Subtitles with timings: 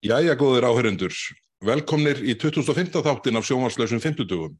[0.00, 1.12] Jæja, góðir áhörendur.
[1.60, 4.54] Velkomnir í 2015 þáttin af sjónvarslausum 50.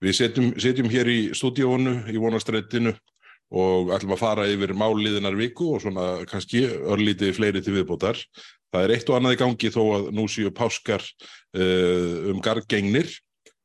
[0.00, 2.94] Við setjum, setjum hér í stúdíónu í vonastrættinu
[3.52, 8.16] og ætlum að fara yfir máliðinar viku og svona kannski örlítið fleiri til viðbótar.
[8.72, 13.12] Það er eitt og annað í gangi þó að nú séu páskar uh, um gargengnir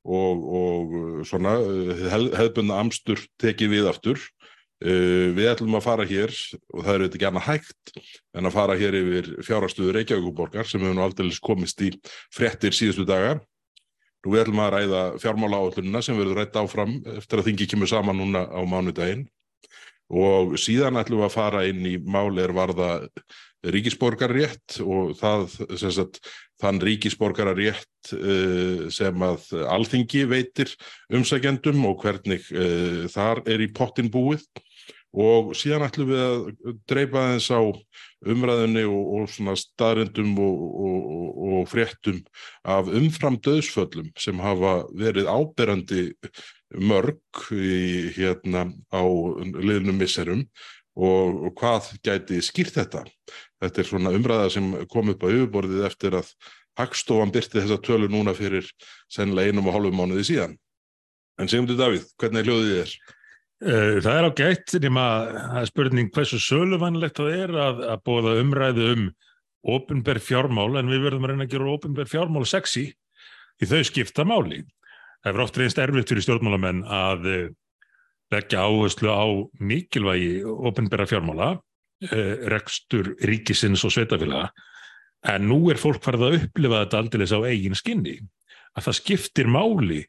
[0.03, 0.99] og, og
[1.31, 1.55] svona
[2.03, 4.19] hef, hefðbunna amstur tekið við aftur.
[4.83, 6.33] Uh, við ætlum að fara hér
[6.73, 7.91] og það eru þetta ekki annað hægt
[8.35, 11.93] en að fara hér yfir fjárhagstöðu Reykjavíkuborgar sem hefur nú aldrei komist í
[12.35, 13.37] frettir síðustu daga.
[14.23, 17.91] Nú við ætlum að ræða fjármála áallunina sem verður rætt áfram eftir að þingi kemur
[17.91, 19.23] saman núna á mánudaginn
[20.13, 22.91] og síðan ætlum við að fara inn í mál er varða
[23.63, 25.45] ríkisborgarrétt og það,
[25.79, 26.19] sagt,
[26.59, 30.75] þann ríkisborgarrétt uh, sem að alþingi veitir
[31.13, 34.43] umsækjandum og hvernig uh, þar er í pottin búið
[35.13, 37.61] og síðan ætlum við að dreipa þess á
[38.33, 42.21] umræðinni og, og svona staðrindum og, og, og fréttum
[42.65, 46.07] af umfram döðsföllum sem hafa verið áberandi
[46.81, 50.47] mörg í, hérna á liðnum misserum
[50.93, 53.05] og hvað gæti skýrt þetta.
[53.61, 56.29] Þetta er svona umræða sem kom upp á yfirborðið eftir að
[56.77, 58.65] Hagstofan byrti þessa tölu núna fyrir
[59.11, 60.55] sennilega einum og hálfum mánuði síðan.
[61.37, 62.93] En segjum til Davíð, hvernig er hljóðið þér?
[62.93, 63.22] Eh,
[63.63, 65.05] það er á gætt nema
[65.61, 69.05] er spurning hversu söluvannlegt það er að, að bóða umræðu um
[69.63, 72.89] ofinberð fjármál en við verðum að reyna að gera ofinberð fjármál sexy
[73.61, 74.63] í þau skipta máli.
[75.23, 77.45] Það er oft reynst erfitt fyrir stjórnmálamenn að eh,
[78.33, 79.25] leggja áherslu á
[79.63, 81.49] mikilvægi ofinberða fjármála,
[82.09, 84.49] eh, rekstur ríkisins og sveitafélaga
[85.31, 88.17] en nú er fólk farið að upplifa þetta aldrei á eigin skinni
[88.75, 90.01] að það skiptir máli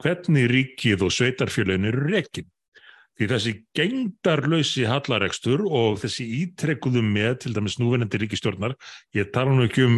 [0.00, 2.46] hvernig ríkið og sveitarfélagin eru rekin.
[3.18, 8.76] Því þessi gengdarlausi hallarekstur og þessi ítrekkuðum með til dæmis núvenandi ríkistjórnar,
[9.16, 9.96] ég tala nú ekki um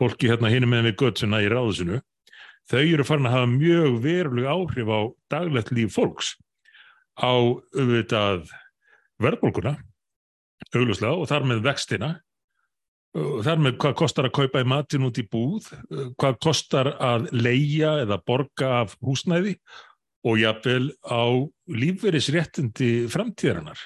[0.00, 2.00] fólki hérna hinn með við götsuna í ráðusinu,
[2.70, 5.00] þau eru farin að hafa mjög veruleg áhrif á
[5.34, 6.34] daglegt líf fólks.
[7.20, 8.48] Á auðvitað
[9.22, 9.76] verðbólkuna,
[10.74, 12.10] auglúslega og þar með vextina,
[13.14, 15.68] þar með hvað kostar að kaupa í matin út í búð,
[16.18, 19.54] hvað kostar að leia eða borga af húsnæði
[20.26, 23.80] og jafnvel á lífverðisréttindi framtíðarinnar.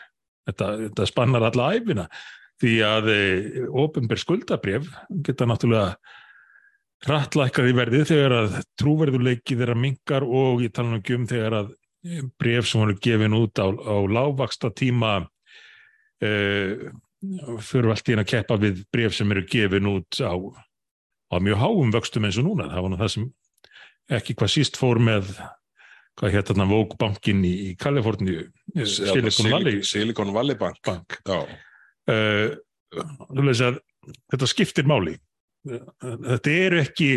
[0.48, 2.06] Þetta, þetta spannar alla æfina
[2.58, 3.18] því að e,
[3.68, 4.88] ofinber skuldabref
[5.24, 5.98] geta náttúrulega
[7.06, 11.74] hrattlækkað í verði þegar að trúverðuleiki þeirra mingar og ég tala um þegar að
[12.40, 15.20] bref sem voru gefin út á, á lágvaksta tíma
[16.22, 16.30] e,
[17.62, 21.94] fyrir allt í að keppa við bref sem eru gefin út á, á mjög háum
[21.94, 22.70] vöxtum eins og núna.
[22.72, 23.30] Það var það sem
[24.18, 25.34] ekki hvað síst fór með
[26.18, 28.48] hvað hétt þarna Vókbankin í, í Kaliforníu?
[28.82, 31.18] Silicon Valley Silicon Valley Bank, Bank.
[31.28, 32.54] Uh,
[32.92, 33.80] að,
[34.32, 35.16] þetta skiptir máli.
[35.68, 37.10] Þetta eru ekki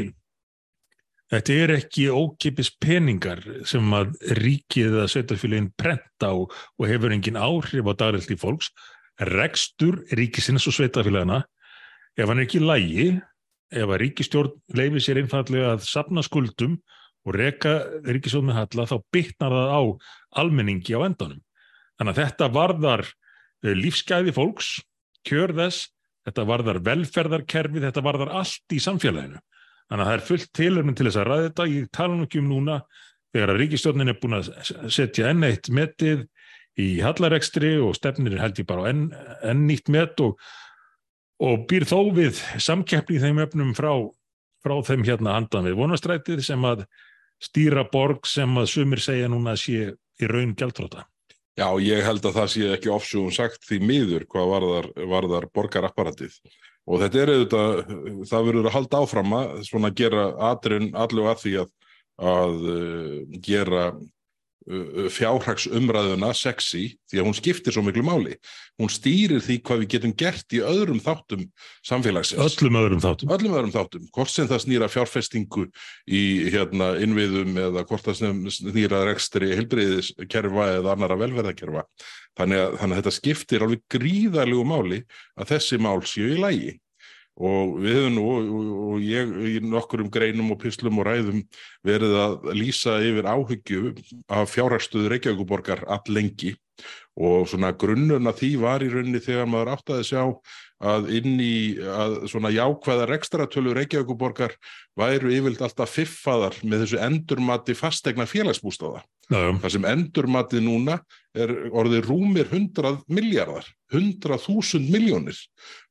[1.31, 7.39] þetta eru ekki ókipis peningar sem að ríkið að sveitafélagin prenta og, og hefur engin
[7.39, 8.71] áhrif á dagrildi fólks.
[9.31, 11.43] Rekstur ríkisins og sveitafélagina
[12.19, 13.05] ef hann er ekki lægi
[13.71, 16.81] ef að ríkistjórn leifir sér einfallega að sapna skuldum
[17.27, 17.75] og reka
[18.07, 19.81] ríkisjóð með halla þá bytnar það á
[20.41, 21.41] almenningi á endanum.
[21.99, 24.73] Þannig að þetta varðar eh, lífsgæði fólks,
[25.27, 25.91] kjör þess,
[26.25, 29.41] þetta varðar velferðarkerfi, þetta varðar allt í samfélaginu.
[29.91, 31.69] Þannig að það er fullt tilurinn til þess að ræða þetta.
[31.75, 32.77] Ég tala nú ekki um núna
[33.31, 34.49] þegar að ríkistjónin er búin að
[34.91, 36.25] setja enn eitt metið
[36.79, 39.09] í hallarekstri og stefnir held ég bara enn,
[39.43, 40.39] enn nýtt met og,
[41.43, 43.91] og býr þó við samkeppni í þeim öfnum frá,
[44.63, 46.85] frá þeim hérna handan við vonastrætið sem að
[47.41, 51.07] stýra borg sem að sumir segja núna að sé í raun gæltróta.
[51.59, 56.37] Já, ég held að það sé ekki ofsugum sagt því miður hvað varðar, varðar borgarapparatið
[56.87, 57.81] og þetta er auðvitað,
[58.29, 61.69] það verður að halda áfram að gera aðrin allu að því að,
[62.31, 63.83] að uh, gera
[65.11, 68.35] fjárhagsumræðuna sexy því að hún skiptir svo miklu máli.
[68.77, 71.47] Hún stýrir því hvað við getum gert í öðrum þáttum
[71.87, 72.59] samfélagsins.
[72.61, 74.05] Öllum öðrum þáttum, öllum öðrum þáttum.
[74.13, 75.65] hvort sem það snýra fjárfestingu
[76.05, 81.87] í hérna, innviðum eða hvort það snýra rekstri heilbreyðiskerfa eða annara velverðakerfa
[82.37, 85.03] þannig að, þannig að þetta skiptir alveg gríðarlegu máli
[85.35, 86.77] að þessi mál séu í lægi
[87.41, 88.25] og við hefum nú
[88.93, 91.41] og ég í nokkurum greinum og pislum og ræðum
[91.87, 93.93] verið að lýsa yfir áhyggju
[94.29, 96.53] af fjárhagstuður Reykjavíkuborgar all lengi
[97.17, 100.21] og svona grunnurna því var í rauninni þegar maður áttaði sjá
[100.81, 104.55] að inn í að svona jákvæða rekstratölu Reykjavíkuborgar
[104.97, 108.25] væru yfirlt alltaf fiffaðar með þessu endurmati fastegna
[109.31, 109.51] já.
[109.61, 110.97] Það sem endurmatið núna
[111.37, 115.37] er orðið rúmir 100 miljardar, 100.000 miljónir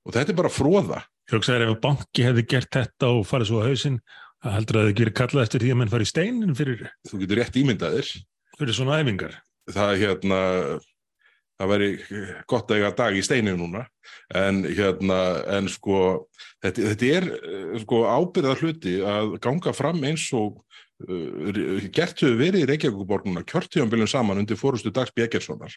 [0.05, 1.05] og þetta er bara fróða.
[1.31, 4.01] Hugsaður ef að banki hefði gert þetta og farið svo á hausinn,
[4.43, 7.21] það heldur að það verið kallað eftir því að menn fari í steinin fyrir, Þú
[7.23, 8.11] getur rétt ímyndaðir.
[8.59, 9.37] fyrir svona æfingar.
[9.71, 10.41] Það hérna,
[11.61, 11.91] það væri
[12.49, 13.85] gott að eiga dag í steinu núna.
[14.35, 15.21] En hérna,
[15.59, 16.01] en sko
[16.63, 20.63] þetta, þetta er eh, sko ábyrða hluti að ganga fram eins og
[21.05, 25.75] uh, gert hefur verið í Reykjavíkuborguna kjörtíðanbylum saman undir fórustu Dags Bjegerssonar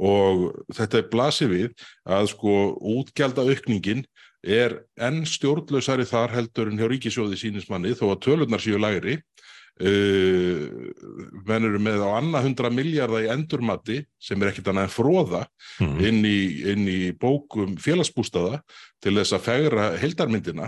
[0.00, 2.54] og þetta er blasið við að sko
[2.94, 4.06] útgjalda aukningin
[4.42, 9.20] er enn stjórnlausari þar heldur en hjá ríkisjóði sínismanni þó að tölurnar séu lægri.
[9.20, 9.31] uh,
[9.80, 15.42] menn eru með á annað hundra miljardar í endurmati sem er ekkit annað en fróða
[15.80, 15.98] Mm.
[16.04, 16.38] inn í,
[16.68, 18.60] inn í bókum félagsbústaða
[19.00, 20.66] til þess að fegra heldarmyndina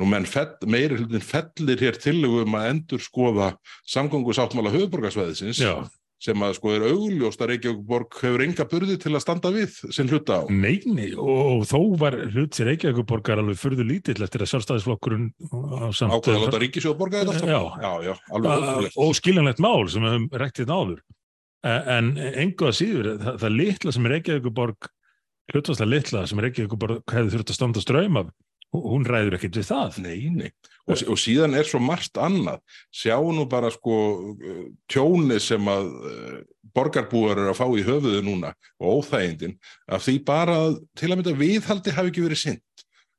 [0.00, 0.24] nú menn
[0.66, 3.50] meiri hlutin fellir hér tillögum að endur skoða
[3.92, 5.84] samgöngusáttmála höfuborgarsvæðisins Já,
[6.22, 10.10] sem að sko er augljóst að Reykjavíkborg hefur enga burði til að standa við sinn
[10.12, 10.42] hluta á.
[10.46, 15.32] neini og þó var hlut sér Reykjavíkuborgar alveg furðu lítill eftir að sjálfstæðisflokkurinn
[15.96, 17.50] samt Ákveða að láta ríkisjóð borga þetta alltaf?
[17.50, 17.62] Já.
[17.82, 19.00] já, já, alveg ótrúlegt.
[19.02, 21.02] og skiljanlegt mál sem við höfum rekt hérna áður
[21.96, 24.90] en engu að síður það, það litla sem Reykjavíkuborg
[25.52, 28.32] hlutvarslega litla sem Reykjavíkuborg hefði þurft að standa ströym af
[28.72, 30.50] hún- ræður ekkert við það Nei, nei.
[30.90, 32.58] Og, og síðan er svo margt annað.
[32.90, 33.96] Sjá nú bara sko
[34.32, 36.40] uh, tjóni sem að uh,
[36.74, 39.54] borgarbúar eru að fá í höfuðu núna og óþægindin
[39.86, 40.56] af því bara
[40.98, 42.58] til að mynda viðhaldi hafi ekki verið.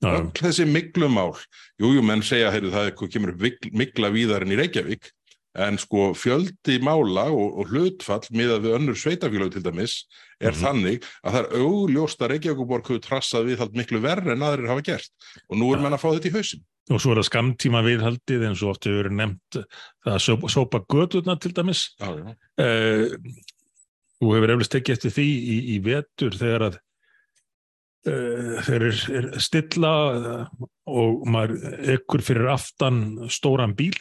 [0.04, 1.32] Já, Öll þessi miklumál,
[1.80, 3.36] jú, jú, menn segja, heyrðu, það kemur
[3.72, 5.08] mikla víðar en í Reykjavík,
[5.56, 9.96] en sko fjöldi mála og, og hlutfall miðað við önnur sveitafélög til dæmis
[10.42, 10.60] er Mhm.
[10.64, 14.82] þannig að það er augljóst að Reykjavíkuborg hefur trassað viðhald miklu verri en aðrir hafa
[14.82, 15.12] gert
[15.50, 15.84] og nú er Ja.
[15.84, 16.64] menn að fá þetta í hausin.
[16.92, 19.66] og svo er það skamtíma viðhaldið eins og oft hefur verið nefnt
[20.06, 22.36] að sópa, sópa göturna til dæmis Já, já.
[22.60, 23.18] uh,
[24.20, 26.76] þú hefur eflust tekið eftir því í, í vetur þegar að
[28.08, 33.96] uh, þeir er, stilla uh, og maður ekkur fyrir aftan stóran bíl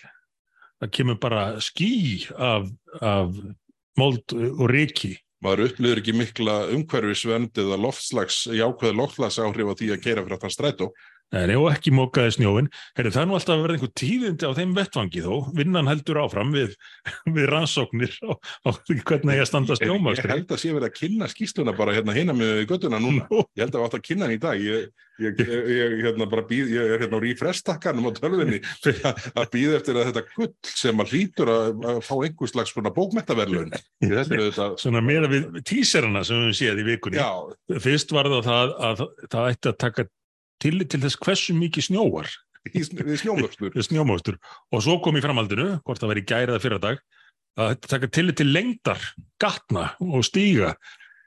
[0.82, 1.93] það kemur bara ský
[2.37, 2.67] af,
[3.00, 3.37] af
[3.99, 10.05] mold og riki Maður upplifir ekki mikla umhverfisvend eða loftslags, jákvæða loftslagsáhrif á því að
[10.05, 10.87] keira fyrir að það strætó.
[11.32, 12.67] Nei, og ekki mókaði snjóin.
[12.99, 15.34] Herri, það er nú alltaf að verða einhver tíðindi á þeim vettvangi þó.
[15.56, 16.75] Vinnan heldur áfram við,
[17.37, 20.29] við rannsóknir á, á hvernig ég að standa Ég, ég snjómastri.
[20.34, 23.25] held að sé verið að kynna skýsluna bara hérna hinna með göttuna núna.
[23.32, 24.61] Nú, Ég held að við átt að kynna hann í dag.
[24.62, 24.87] Ég,
[25.23, 28.61] ég, ég, ég, hérna bara býð, ég er hérna á rífrestakkanum á tölvinni
[29.08, 32.73] að að býða eftir að þetta gull sem að hlýtur að, að fá einhver slags
[32.76, 33.73] svona bókmettaverlun.
[34.05, 34.25] Er
[34.81, 37.20] svona meira við tíserana sem við séð í vikunni.
[37.20, 37.31] já,
[37.85, 40.06] Fyrst var það það að það ætti að taka
[40.62, 42.31] tillit til þess hversu mikið snjóar
[42.73, 43.73] við snjómökstur.
[43.75, 44.37] við snjómóstur
[44.70, 47.00] og svo kom í framhaldinu, hvort það væri gærið að fyrra dag,
[47.59, 49.03] að að taka tillit til lengdar,
[49.43, 50.76] gatna og stíga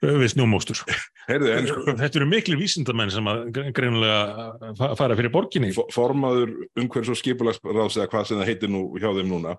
[0.05, 0.77] við snjómóstur.
[0.79, 0.95] Sko,
[1.25, 5.71] Þetta eru miklu vísindamenn sem að gre- greinilega fa- fara fyrir borginni.
[5.73, 9.55] fo- formaður umhverfis og skipulagsráðs eða hvað sem það heitir nú hjá þeim núna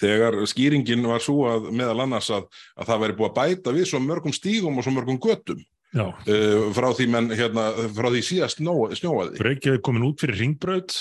[0.00, 2.46] þegar skýringin var svo að meðal annars að,
[2.78, 5.60] að það væri búið að bæta við svo mörgum stígum og svo mörgum göttum
[5.98, 7.66] uh, frá því menn hérna,
[7.96, 9.40] frá því síðast snjóaði.
[9.42, 10.94] Reykjavík komin út fyrir ringbraut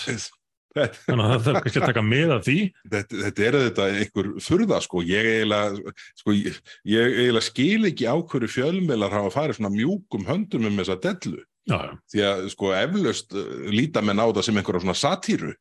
[0.78, 2.58] þannig að það þarf ekki að taka með að því.
[2.94, 6.60] Þetta, þetta er þetta einhver furða sko, ég eiginlega sko, ég,
[6.90, 11.42] ég eiginlega skil ekki á hverju fjölmiðlar hafa farið svona mjúkum höndum um þessa dellu.
[11.70, 15.52] Já, því að sko eflaust uh, líta menn á það sem einhverja svona satíru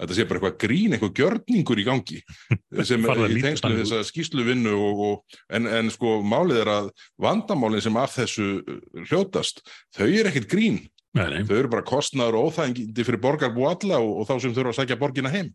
[0.00, 2.20] þetta sé bara eitthvað grín, eitthvað gjörningur í gangi
[2.88, 6.90] sem að í tengslu þannig þessa skýsluvinnu og, og, en, en sko málið er að
[7.20, 8.80] vandamálin sem af þessu uh,
[9.10, 9.64] hljótast,
[9.96, 10.82] þau er ekkert grín.
[11.16, 11.40] Nei, nei.
[11.46, 14.78] þau eru bara kostnaður og óþægindi fyrir borgarbú alla og, og þá sem þurfa að
[14.78, 15.50] sækja borgina heim.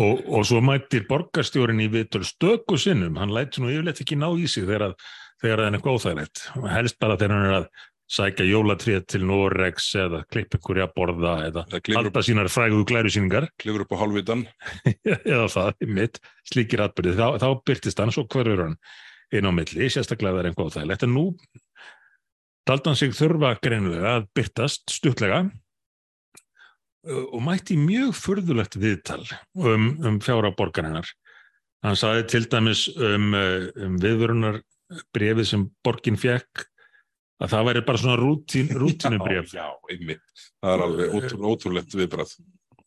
[0.00, 4.28] Og, og svo mættir borgarstjórin í vitul stöku sinnum, hann lætur nú yfirleitt ekki ná
[4.36, 6.42] í sig þegar, að, þegar það er eitthvað óþægilegt.
[6.72, 7.68] Helst bara þegar hann er að
[8.06, 13.48] sækja jólatrið til Norex eða klipp einhverja að borða eða það halda sínar fræguðu glærusýningar.
[13.62, 14.46] Klifur upp á hálfvitan.
[15.34, 18.76] Eða það, mitt, slíkir atbyrði þá, þá byrtist hann, svo hverfur hann
[19.34, 21.06] inn á milli, sérstaklega það er einhvað óþægilegt.
[21.06, 21.26] En nú
[22.66, 29.22] taldi hann sig þurfa greinilega að byrtast stuttlega uh, og mætti mjög furðulegt viðtal
[29.58, 31.10] um, um fjára borgarinnar
[31.86, 34.62] hann saði til dæmis um, uh, um viðvörunar
[35.14, 36.66] brefið sem borgin fekk
[37.42, 40.44] að það væri bara svona rútín, rútínubref já, já, einmitt.
[40.62, 42.36] Það er alveg ótrú, ótrúlegt viðbrað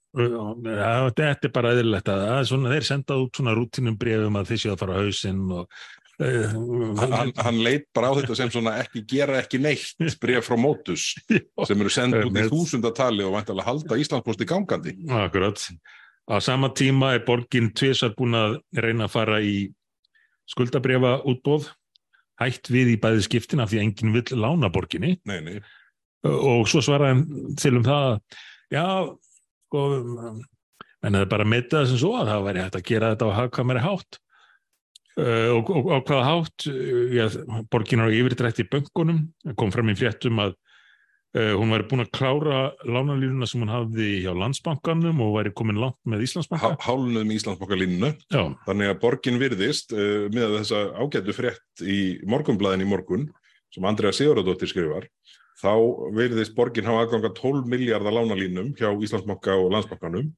[0.09, 4.47] Já, þetta er bara eðlilegt að, að svona, þeir senda út svona rútinum brefum að
[4.49, 5.75] þeir séu að fara á hausinn og,
[6.19, 11.11] hann, hann leit bara á þetta sem svona ekki gera ekki neitt bref frá mótus
[11.29, 14.95] sem eru sendt út í þúsundatali og vantilega halda Íslandsposti gangandi.
[15.13, 15.61] Akkurat.
[16.25, 19.69] Á sama tíma er borgin tvisar búin að reyna að fara í
[20.49, 21.69] skuldabrefa útbóð,
[22.39, 25.17] hætt við í bæði skiptin af því enginn vill lána borginni.
[25.29, 25.57] Nei, nei,
[26.29, 28.39] og svo svaraði til um það að,
[28.75, 28.85] já,
[29.69, 29.83] sko
[30.99, 33.29] menn það er bara að meta þessum svo að það væri hægt að gera þetta
[33.29, 34.19] á hagkvæmari hátt.
[35.19, 37.25] Uh, og, og hvaða hátt uh, já,
[37.71, 39.23] borgin á yfirdrætti í böngunum,
[39.59, 40.55] kom fram í fréttum að
[41.37, 45.81] uh, hún væri búin að klára lánalínuna sem hún hafði hjá landsbankanum og væri komin
[45.81, 48.13] langt með Íslandsbanka hálunum Íslandsbókalínunu.
[48.31, 53.29] Já, Þannig að borgin virðist uh, með þessa ágætu frétt í morgunblæðin í morgun
[53.73, 55.09] sem Andrea Sigurðardóttir skrifar
[55.59, 55.73] þá
[56.15, 60.31] virðist borgin hafa aðganga 12 miljardar lánalínum hjá Íslandsbanka og Landsbankanum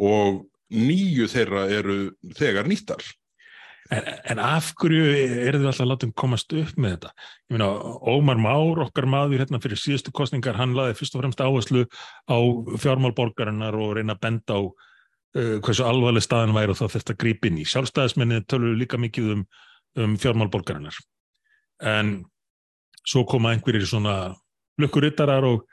[0.00, 1.96] og nýju þeirra eru
[2.38, 3.02] þegar nýttar.
[3.90, 7.08] En, en af hverju er þið alltaf að láta um komast upp með þetta?
[7.50, 7.68] Ég meina,
[8.12, 11.82] Ómar Már, okkar maður hérna fyrir síðustu kostningar, hann laði fyrst og fremst áherslu
[12.30, 12.38] á
[12.84, 17.50] fjármálborgarinnar og reyna að benda á uh, hversu alvarleg staðan væri og þá þetta gríp
[17.50, 17.66] inn í.
[17.66, 19.42] Sjálfstæðismenni tölur líka mikið um,
[19.98, 21.00] um fjármálborgarinnar.
[21.82, 22.20] En
[23.02, 24.36] svo koma einhverjir svona
[24.78, 25.66] lukkurittarar og,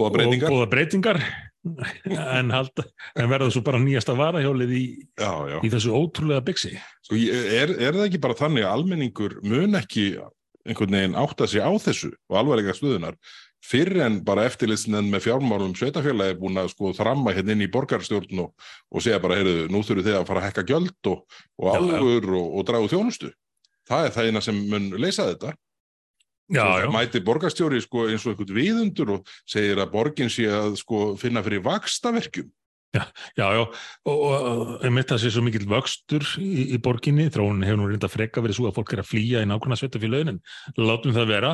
[0.00, 0.50] Og breytingar?
[0.50, 1.22] og, og breytingar
[2.40, 2.86] en, halda,
[3.18, 4.84] en verða svo bara nýjasta varahjólið í,
[5.20, 5.58] Já, já.
[5.66, 6.72] í þessu ótrúlega byggsi.
[7.06, 10.06] Sko, er, er það ekki bara þannig að almenningur mun ekki
[10.68, 13.16] einhvern veginn átta sig á þessu og alvarlega stuðunar
[13.64, 17.70] fyrir en bara eftirlitsnefn með fjármálum sveitafélagi er búin að sko þramma hérna inn í
[17.72, 18.52] borgarstjórn og,
[18.88, 22.30] og segja bara, heyrðu, nú þurfum þið að fara að hekka gjöld og, og álfur
[22.40, 23.32] og, og dragu þjónustu.
[23.90, 25.52] Það er það eina sem mun leysa þetta.
[26.50, 26.86] Já, já.
[26.90, 31.44] Mæti borgarstjóri sko eins og einhvern viðundur og segir að borgin sé að sko finna
[31.46, 32.48] fyrir vakstaverkjum.
[32.90, 33.04] Já,
[33.38, 33.60] já,
[34.10, 38.10] og, og einmitt það sé svo mikill vöxtur í, í borginni, þróunin hefur nú reynda
[38.10, 40.40] freka verið svo að fólk er að flýja í nákvæmna sveitafélögin en
[40.82, 41.52] látum það vera,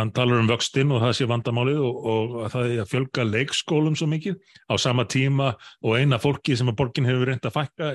[0.00, 3.28] hann talar um vöxtinn og það sé vandamálið og, og að það er að fjölga
[3.28, 5.52] leikskólum svo mikið á sama tíma
[5.86, 7.92] og eina fólki sem að borgin hefur reynda að fækka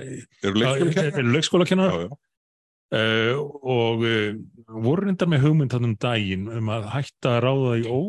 [0.47, 2.15] er leikskólakennar Já, já.
[2.95, 7.73] Uh, og uh, voru reyndar með hugmynd þannig um daginn um að hætta að ráða
[7.81, 7.99] í ó,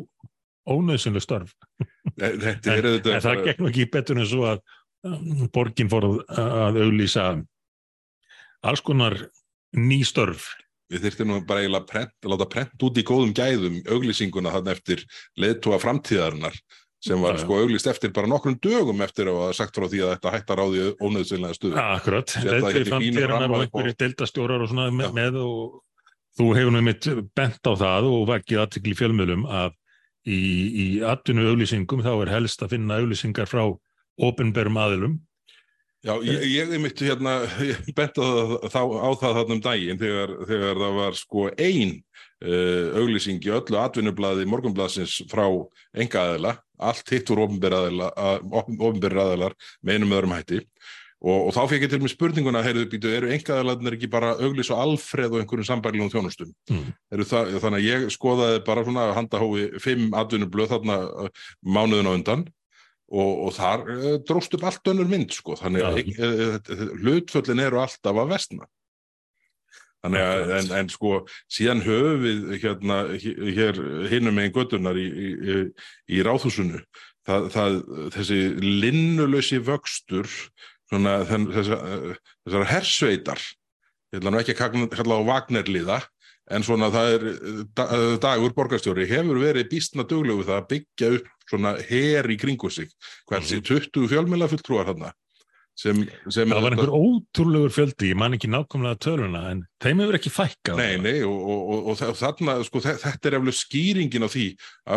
[0.68, 1.54] ónöðsynlu störf.
[2.18, 4.62] Þetta en, en það nú ekki betur en svo að
[5.06, 7.28] um, borgin fór að, að auglýsa
[8.66, 9.18] alls konar
[9.76, 10.50] ný störf.
[10.88, 15.02] Við þyrftum nú bara eiginlega að láta prent út í góðum gæðum auglýsinguna þarna eftir
[15.36, 16.56] leiðtúa framtíðarinnar
[17.00, 20.32] sem var sko auglýst eftir bara nokkrum dögum eftir að sagt frá því að þetta
[20.34, 21.76] hætti að ráði ónöðsynlega stuðu.
[21.78, 25.82] Akkurat, Setja þetta er ramma og á- einhverju deildastjórar og svona með, með og
[26.38, 27.06] þú hefur nú mitt
[27.38, 29.72] bent á það og vakið aðtikli fjölmjölum að
[30.26, 30.40] í,
[30.82, 33.62] í atvinnu auglýsingum þá er helst að finna auglýsingar frá
[34.18, 35.16] opinberum aðilum.
[36.06, 37.40] Já, ég, ég mitt hérna,
[37.98, 38.26] bent á,
[38.70, 41.96] það- á það þarna um daginn þegar, þegar það var sko ein
[42.42, 45.46] uh, auglýsing í öllu atvinnublaði morgunblaðsins frá
[45.98, 50.62] enga aðila, allt hitt úr ofnbyrri aðilar með einum öðrum hætti
[51.18, 54.34] og, og þá fekk ég til mig spurninguna, heyrðu býtu, eru enga aðilarnir ekki bara
[54.38, 56.52] auglýs og alfreð og einhverjum sambærilegum þjónustum?
[56.70, 56.84] Mm.
[57.26, 62.46] Það, þannig að ég skoðaði bara svona handahófi fimm atvinnublöð þarna uh, mánuðin á undan
[63.08, 66.30] og, og þar uh, dróst upp allt önnur mynd sko, þannig að Já.
[66.30, 68.70] uh, hlutföllin eru alltaf að vestna.
[70.04, 71.12] Þannig að, en, en sko,
[71.50, 73.80] síðan höfum við hérna, hér-
[74.12, 75.56] hinnum megin göttunar í, í,
[76.14, 76.78] í, ráðhúsinu,
[77.26, 77.78] það, það,
[78.14, 80.28] þessi linnulösi vöxtur,
[80.88, 83.42] svona, þenn, þessa, uh, þessar hersveitar,
[84.14, 85.98] ég ætla nú ekki að kalla- á Wagnerliða,
[86.54, 87.26] en svona það er
[87.76, 87.90] da-
[88.22, 92.88] dagur borgarstjóri hefur verið býstna duglegu það að byggja upp svona her í kringu sig.
[93.28, 95.10] Hversi 20 fjölmjöla fulltrúar þarna
[95.78, 96.00] sem,
[96.34, 100.32] sem það var einhver ótrúlegur fjöldi, ég man ekki nákvæmlega töluna en þeim hefur ekki
[100.34, 100.82] fækkað.
[100.82, 104.30] Nei, nei, og, og, og, og þa- þarna, sko, þe- þetta er eftir skýringin á
[104.34, 104.46] því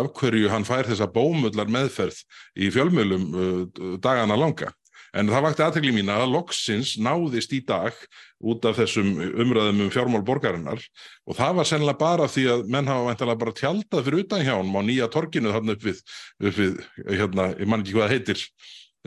[0.02, 2.22] af hverju hann fær þessa bómullar meðferð
[2.58, 4.72] í fjölmjölum uh, dagana langa.
[5.12, 7.92] En það vakti aðtegli mín að loksins náðist í dag
[8.48, 10.80] út af þessum umræðum um fjármál borgarinnar.
[11.28, 14.54] Og það var sennilega bara því að menn hafa væntalega bara tjaldað fyrir utan hjá
[14.56, 16.00] hann á nýja torkinu þarna upp við,
[16.48, 16.80] upp við
[17.20, 18.46] hérna, ég man ekki hvað heitir,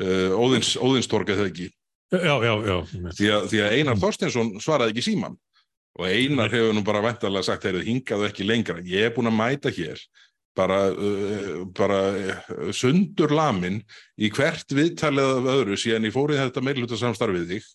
[0.02, 1.72] uh, Óðins, Óðinstorg eða ekki?
[2.14, 2.78] Já, já, já,
[3.18, 5.36] því að, því að Einar Þorsteinsson svaraði ekki síman
[5.96, 9.38] og Einar hefur nú bara vendarlega sagt þeir hingaðu ekki lengra, ég er búin að
[9.40, 10.02] mæta hér
[10.56, 13.82] bara, uh, bara uh, sundur lamin
[14.16, 17.74] í hvert viðtalið af öðru síðan ég fór í þetta meirluta samstarfið þig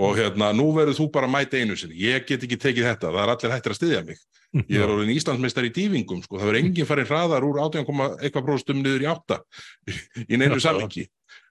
[0.00, 3.10] og hérna, nú verður þú bara að mæta einu sinni, ég get ekki tekið þetta,
[3.10, 4.22] það er allir hættir að styðja mig.
[4.66, 6.40] Ég er orðin Íslandsmeistar í dýfingum sko.
[6.40, 9.36] það verður enginn farin hraðar úr 18,1 próstum niður í 8
[10.32, 11.04] í neinu samviki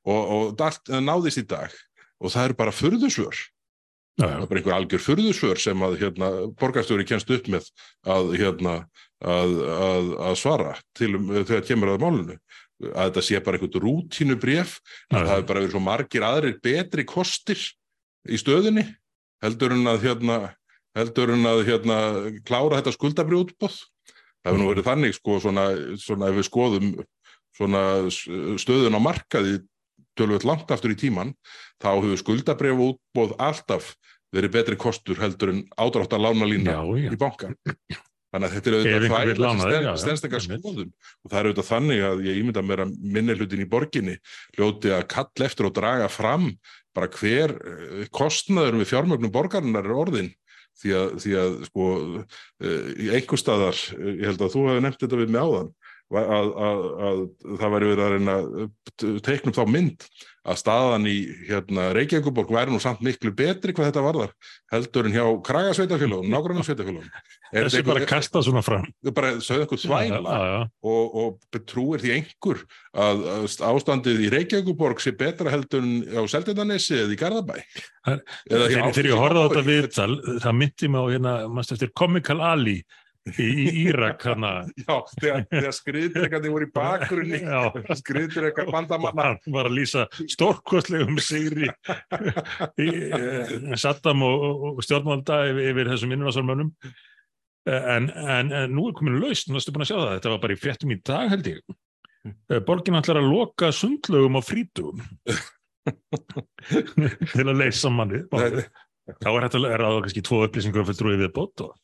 [0.04, 1.76] og, og allt náðist í dag.
[2.20, 3.40] Og það eru bara furðusvör.
[4.20, 7.70] Já, það er bara einhver algjör furðusvör sem að hérna, borgarstjóri kennst upp með
[8.04, 8.74] að, hérna,
[9.24, 12.40] að, að, að svara til þegar kemur að málinu.
[12.90, 17.08] Að þetta sé bara einhvern rútínu bref það hefur bara verið svo margir aðrir betri
[17.08, 17.64] kostir
[18.28, 18.86] í stöðunni
[19.44, 20.40] heldur en að hérna
[20.98, 21.98] heldur en að hérna
[22.48, 25.66] klára þetta skuldabrið útbóð það hefur nú verið þannig sko svona,
[26.02, 26.92] svona ef við skoðum
[27.60, 27.84] svona
[28.60, 29.60] stöðun á markaði
[30.20, 31.34] tölvöld langt aftur í tíman
[31.80, 33.94] þá hefur skuldabrið útbóð alltaf
[34.36, 37.10] verið betri kostur heldur en ádrátt að lána lína Já, já.
[37.14, 37.54] í banka
[38.30, 38.98] þannig að þetta er auðvitað
[40.28, 40.60] ekki Einmitt.
[40.62, 44.16] skoðun og það er auðvitað þannig að ég ímynda mér að minni hlutin í borginni
[44.58, 46.46] hljóti að kall eftir og draga fram
[46.98, 50.32] bara hver eh, kostnaður við fjármögnum borgarinnar er orðin
[50.80, 51.88] því að, því að sko
[52.64, 55.72] eh, einhver staðar, eh, ég held að þú hefði nefnt þetta við mig áðan
[56.10, 57.22] að, að, að
[57.62, 58.38] það væri verið að reyna
[59.26, 60.06] teiknum þá mynd
[60.50, 61.18] að staðan í
[61.50, 64.32] hérna, Reykjavíkuborg væri nú samt miklu betri hvað þetta varðar
[64.74, 67.10] heldur en hjá Kragasveitafélagum, nágrannar sveitafélagum
[67.50, 68.86] Þessi bara kasta svona fram.
[69.14, 70.60] bara sögðu einhver þvæla Já, já.
[70.86, 72.62] og, og trúir því einhver
[72.94, 77.58] að, að ástandið í Reykjavíkuborg sé betra heldur en á Seltjarnanesi eða í Garðabæ.
[78.06, 80.12] Þegar þegar ég horfði á þetta viðtal,
[80.46, 82.78] það myndi mig á hérna, Comical Ali
[83.38, 83.50] í,
[83.86, 84.24] Írak.
[84.84, 87.42] Já, þegar, þegar skriðdrekandi voru í bakgrunni
[88.00, 95.92] skriðdrekar bandamanna Hann var að lýsa stórkostlegum sigri eh, Saddam og, og- stjórnvalda yfir, yfir
[95.94, 96.74] þessum innvarsarmönnum.
[97.70, 100.56] En, en, en nú er komin lausn, þú búin að sjá það, þetta var bara
[100.56, 101.60] í fréttum í dag held ég.
[102.50, 105.04] Eh, Borgin ætlar að loka sundlögum á frítugum
[107.34, 108.24] til að leysa manni.
[108.30, 111.78] Þá er þetta er það kannski tvo upplýsingur fyrir trúið við bótt og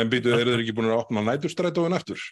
[0.00, 2.22] En býtu, eru þeir ekki búin að opna næturstrætóin aftur?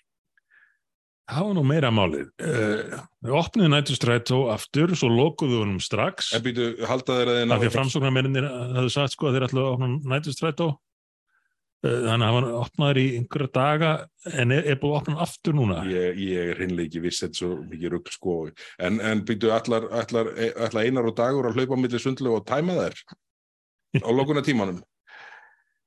[1.30, 2.28] það var nú meira málið.
[2.42, 6.32] Uh, við opniðu nættustrætó aftur, svo lokuðu honum strax.
[6.36, 9.48] En býtu, halda þeir að þeir Af því að framsóknarmennir hafðu sagt sko að þeir
[9.48, 10.68] ætla að opna nættustrætó.
[11.80, 13.92] Uh, þannig að hann var opnaður í einhverja daga
[14.34, 15.80] en er, er búið að opna aftur núna.
[15.88, 19.88] Ég, ég er hreinlega ekki viss er svo mikið rugl sko en, en býtu allar,
[20.02, 23.00] allar, allar einar og dagur að hlaupa á milli sundlu og tæma þær
[24.04, 24.82] á lokuna tímanum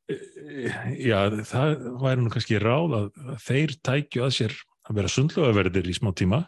[0.10, 1.18] já,
[1.48, 5.96] það væri nú kannski ráð að, að þeir tækju að sér að vera sundlögaverðir í
[5.96, 6.42] smá tíma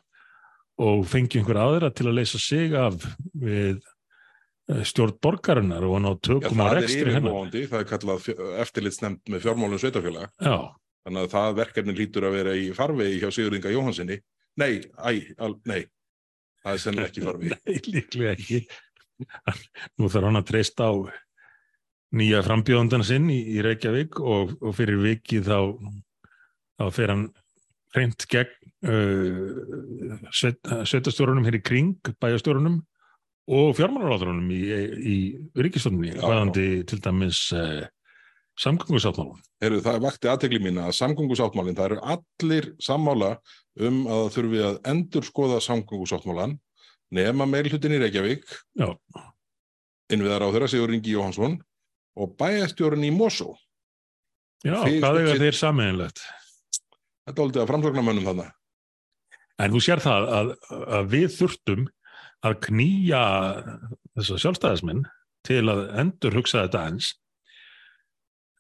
[0.83, 2.97] og fengju einhver aðra til að leysa sig af
[3.31, 7.51] við eh, stjórn borgarinnar og ná tökum er rekstri hennar.
[7.53, 8.29] það er kallað
[8.65, 10.57] eftirlitsnefnd með fjármálum sveitafélag Já,
[11.07, 14.19] þannig að það verkefni lítur að vera í farvegi hjá Sigurðinga Jóhansinni
[14.59, 15.85] Nei, æ, al, nei
[16.63, 18.65] það er sennilega ekki farvegi Nei, líklega ekki.
[19.95, 20.93] Nú þarf hann að treysta á
[22.15, 25.59] nýja frambjóðandan sinn í, í Reykjavík og, og fyrir vikið þá,
[26.79, 27.25] þá fer hann
[27.95, 28.53] reynd gegn
[28.89, 32.79] uh, sveit, sveitastjórunum hér í kring, bæjastjórunum
[33.55, 34.61] og fjármálaráðurunum í,
[34.95, 35.17] í
[35.59, 36.23] ríkistofnunni, Já.
[36.23, 37.83] hvaðandi til dæmis uh,
[38.59, 39.39] samgöngusáttmálum.
[39.63, 43.35] Heru, það vakti aðtegli mína að samgöngusáttmálinn, það eru allir sammála
[43.85, 46.55] um að þurfi að endur skoða samgöngusáttmálan
[47.15, 48.45] nema meilhutin í Reykjavík
[48.79, 48.87] Já,
[50.13, 51.59] innviðar á þeirra Sigur Ingi Jóhansson
[52.15, 53.51] og bæjastjórun í Mosó
[54.65, 56.21] já Þið- hvað eiga þið- þeir sammeðinlegt?
[57.25, 58.51] þetta er aldrei að framsóknarmönnum þarna
[59.63, 60.49] En þú sér það að,
[60.99, 61.83] að við þurftum
[62.43, 63.21] að knýja
[64.17, 65.05] þessa sjálfstæðismenn
[65.47, 67.13] til að endur hugsa þetta eins.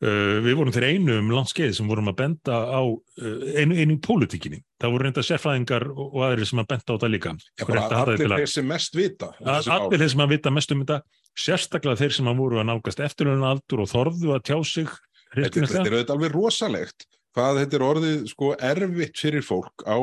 [0.03, 3.95] Uh, við vorum þeir einu um landskeið sem vorum að benda á uh, einu, einu
[3.95, 4.61] í pólitíkinni.
[4.79, 7.35] Það voru reynda sérfræðingar og, og aðrir sem að benda á þetta líka.
[7.43, 9.69] Sko, bara að allir þetta þeir sem mest vita um að-.
[9.75, 10.99] Allir þeir sem að vita mest um þetta,
[11.39, 14.93] sérstaklega þeir sem að voru að nálgast eftirlunum aldur og þorðu að tjá sig
[15.35, 19.99] þetta, er auðvitað alveg rosalegt hvað þetta er orðið sko erfitt fyrir fólk á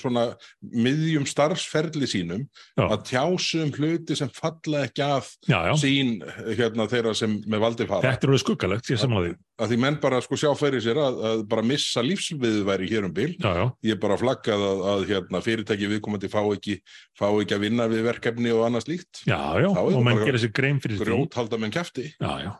[0.00, 0.24] svona
[0.60, 2.44] miðjum starfsferli sínum
[2.76, 2.84] Já.
[2.86, 6.12] að tjásu um hluti sem falla ekki að Já, já, sín
[6.58, 9.32] hérna þeirra sem með valdi fara þetta er alveg skuggalegt, ég því.
[9.62, 13.16] að því menn bara sko sjá fyrir sér að, að bara missa lífsviðværi hér um
[13.16, 16.78] bil Já, já, ég er bara flaggað að, að hérna, fyrirtæki viðkomandi fá ekki,
[17.18, 20.54] fá ekki að vinna við verkefni og annað slíkt já, já, og menn gera sér
[20.56, 21.08] grein fyrir því.
[21.10, 22.52] grjót halda menn kæfti Já, já.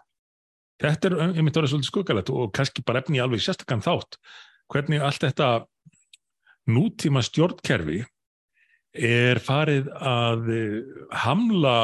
[0.83, 4.18] Þetta er einmitt orðið svolítið skuggalegt og kannski bara efni alveg sérstakann þátt.
[4.72, 5.46] Hvernig allt þetta
[6.70, 8.02] nútíma stjórnkerfi
[8.96, 10.79] er farið að eh,
[11.24, 11.76] hamla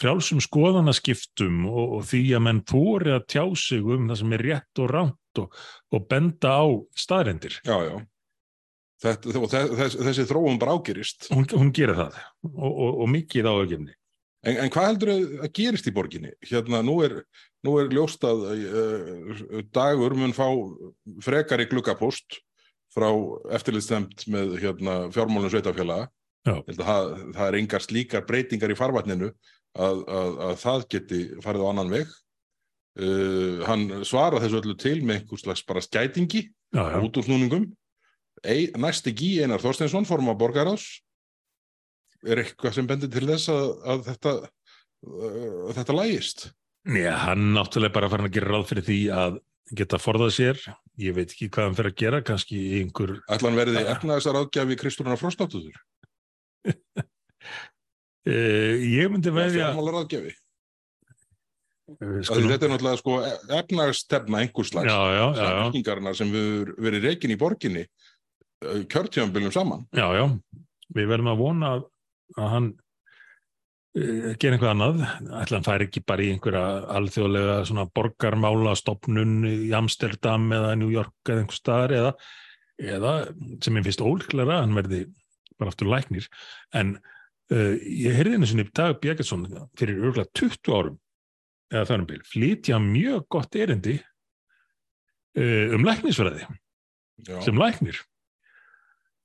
[0.00, 4.44] frjálsum skoðanaskiptum og, og því að menn fóri að tjá sig um það sem er
[4.50, 5.56] rétt og ránt og,
[5.94, 6.66] og benda á
[6.98, 7.60] staðrendir.
[7.64, 7.96] já, já.
[8.96, 12.14] Þetta, og þess, þessi þróum bara ágerist Hún, hún gerir það
[12.48, 13.92] og, og, og mikið á aukjumni.
[14.48, 15.12] en, en hvað heldur
[15.44, 17.18] að gerist í borginni hérna nú er,
[17.66, 20.48] nú er ljóst að uh, dagur mun fá
[21.26, 22.40] frekari gluggapost
[22.96, 23.08] frá
[23.58, 26.08] eftirlitstemt með hérna, fjármálum sveitafélaga
[26.46, 29.32] að það, það er engar slíkar breytingar í farvatninu
[29.76, 32.12] að, að, að það geti farið á annan veg.
[32.96, 37.66] Uh, hann svara þessu öllu til með einhvers slags bara skætingi út úr snúningum
[38.40, 40.86] Ei, næst ekki Einar Þorsteinsson forma borgarás
[42.24, 46.46] er eitthvað sem bendir til þess að, að þetta uh, þetta lægist
[46.88, 49.38] Já, hann náttúrulega bara farin að gera ráð fyrir því að
[49.74, 50.60] geta forðað sér.
[51.00, 53.16] Ég veit ekki hvað hann fyrir að gera, kannski einhver...
[53.28, 53.92] ætla hann verði Ja.
[53.96, 55.76] efnaðisar áðgjafi Kristúruna Frostáttuður
[58.26, 59.68] Uh, ég myndi veðja...
[59.68, 60.32] fjármálar áðgjafi
[61.86, 62.48] Við Skulum...
[62.50, 63.18] þetta er náttúrulega sko
[63.60, 67.84] efnaðstefna einhvers slags samfélkingarna sem verið reikin í borginni
[68.90, 69.84] kjörtjöfumbilum saman.
[69.94, 70.24] Já, já,
[70.96, 71.84] við verðum að vona að,
[72.40, 72.68] hann
[73.96, 75.04] gera einhvað annað,
[75.40, 76.64] ætla hann færi ekki bara í einhverja
[76.98, 82.10] alþjóðlega svona borgarmála stopnun í Amsterdam eða New York eða einhver staðar eða,
[82.96, 83.12] eða
[83.64, 85.06] sem ég finnst ólíklega hann verði
[85.56, 86.26] bara aftur læknir.
[86.76, 89.46] En uh, ég heyrði einu sinni Dag Björgetsson
[89.80, 90.98] fyrir örgulega 20 árum
[91.72, 93.96] eða þannig bil, flytja mjög gott erindi
[95.40, 96.44] uh, um læknisfræði
[97.24, 97.40] Já.
[97.46, 98.02] sem læknir.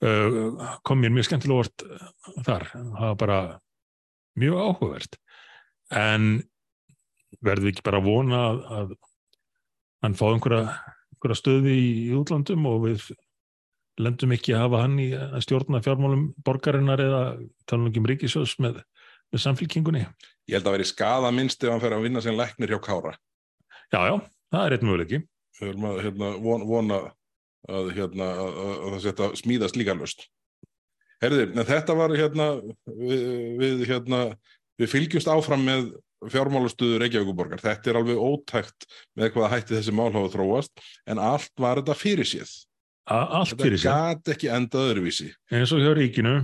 [0.02, 1.86] Uh, kom mér mjög skemmtilega vort
[2.48, 3.42] þar, það var bara
[4.40, 5.18] mjög áhugavert
[5.92, 6.30] en
[7.42, 8.94] verðum við ekki bara að vona að, að
[10.06, 10.76] hann fá einhverja,
[11.16, 13.10] einhverja stöði í, í útlandum og við
[14.02, 17.24] lendum ekki að hafa hann í að stjórna fjármálum borgarinnar eða
[17.70, 18.80] tala nú ekki um ríkisjós með,
[19.34, 20.06] með samfélkingunni.
[20.50, 23.16] ég held að veri skada minnst ef hann fer að vinna sem læknir hjá Kára
[23.92, 24.16] Já, já,
[24.54, 25.18] það er eitt möguleiki.
[25.60, 27.00] við höfum að hérna, von, vona
[27.68, 30.30] að, hérna, að, að, að það setja smíðast líka löst
[31.22, 32.48] Herðir, þetta var hérna
[32.88, 33.28] við,
[33.62, 34.22] við, hérna,
[34.82, 35.92] við fylgjumst áfram með
[36.30, 37.62] fjármálastuðu Reykjavíkuborgar.
[37.62, 41.98] Þetta er alveg ótækt með hvað hætti þessi mál hafa þróast, en allt var þetta
[41.98, 42.52] fyrir séð.
[43.10, 45.32] A allt Þetta fyrir sér, gat ekki endað öðruvísi.
[45.52, 46.36] eins og hjá ríkinu.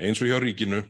[0.00, 0.80] Eins og hjá ríkinu,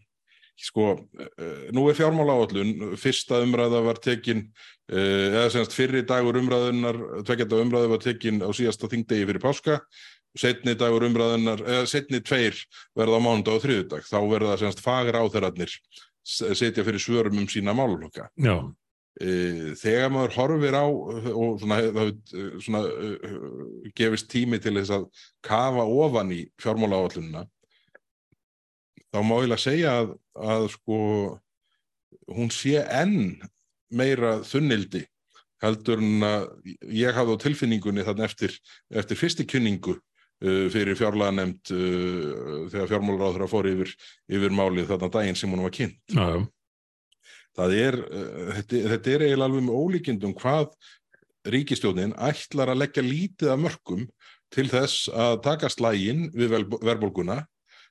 [0.60, 4.44] sko, uh, nú er fjármálaáallun, fyrsta umræða var tekin,
[4.92, 9.80] uh, eða semst fyrri dagur umræðunar, tveggjata umræða var tekin á síðasta þingdegi fyrir páska,
[10.38, 12.58] setni dagur umræðunar, eða setni tveir
[12.98, 15.74] verða á mánudag og þriðudag, þá verða semst fagur áþerarnir
[16.22, 18.28] setja fyrir svörum um sína málulokka.
[18.38, 18.60] Já,
[19.20, 25.04] Eh, þegar maður horfir á og svona, hefur svona, uh, gefist tími til þess að
[25.44, 27.42] kafa ofan í fjármálaáallunina
[29.10, 31.00] þá má ég að segja að, að sko
[32.30, 33.42] hún sé enn
[33.92, 35.02] meira þunnildi
[35.60, 36.46] heldur en að
[37.02, 38.56] ég hafði á tilfinningunni þannig eftir,
[38.94, 39.98] eftir fyrsti kynningu
[40.40, 43.90] fyrir fjárlega nefnd uh, þegar fjármálaráður fór yfir,
[44.32, 46.40] yfir málið þarna daginn sem hún var kynnt já, já.
[47.58, 50.72] það er, uh, þetta, þetta er eiginlega alveg með ólíkindum hvað
[51.50, 54.06] ríkistjónin ætlar að leggja lítið af mörgum
[54.54, 57.44] til þess að taka slægin við verðbólguna.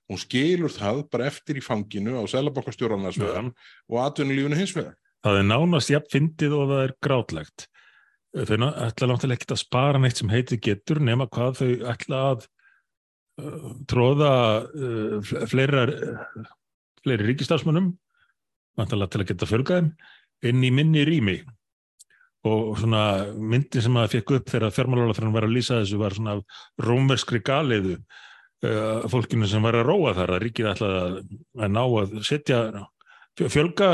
[0.09, 4.97] Hún skilur það bara eftir í fanginu á selabankastjóranars vegar og atvinnulífinu hins vegar.
[5.25, 7.68] Það er nánast jafn fyndið og það er grátlegt.
[8.29, 12.43] Þau ætla náttúrulega ekkert að spara neitt sem heiti getur nema hvað þau ætla að
[13.41, 14.33] uh, tróða
[14.69, 16.51] uh, fle- fleira, uh,
[17.01, 17.87] fleiri ríkistarfsmönnum,
[18.77, 19.89] vantarlega til að geta fjölgaðum,
[20.45, 21.39] inn í minni rými.
[22.47, 23.01] Og svona
[23.33, 26.37] myndin sem að fekk upp þegar fjármálaráðurinn var að lýsa þessu var svona
[26.85, 31.19] rómerskri galiðu uh, fólkinu sem var að róa þar að ríkið ætlaði að,
[31.65, 32.61] að ná að setja
[33.37, 33.89] fjölga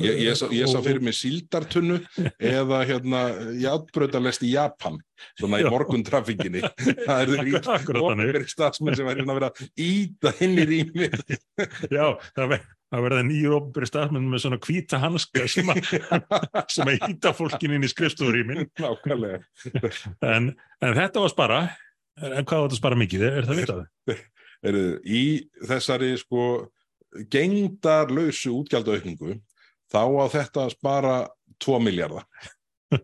[0.00, 1.98] Ég, ég, sá, ég sá fyrir mig síldartunnu
[2.40, 3.20] eða hérna
[3.60, 4.96] játbröðalest í Japan,
[5.38, 5.70] svona í Já.
[5.72, 6.62] morgun trafikkinni.
[7.06, 8.00] Það Akkurat þannig.
[8.00, 9.50] opinberir starfsmenn sem verður að vera
[9.84, 11.10] íta inn í rými.
[11.96, 15.90] Já, það, ver, það verða nýjur opinberi starfmenn með svona hvíta hanska sem, að,
[16.78, 17.92] sem að hýta fólkin inn í
[18.80, 19.42] Nákvæmlega.
[20.32, 21.60] en, en þetta var spara
[22.22, 24.24] en hvað var þetta spara mikið, er, er það vitað?
[25.04, 25.24] Í
[25.68, 26.44] þessari sko
[27.32, 29.38] gengdarlausu útgjaldaaukningu
[29.92, 31.14] þá á þetta að spara
[31.62, 32.26] 2 miljardar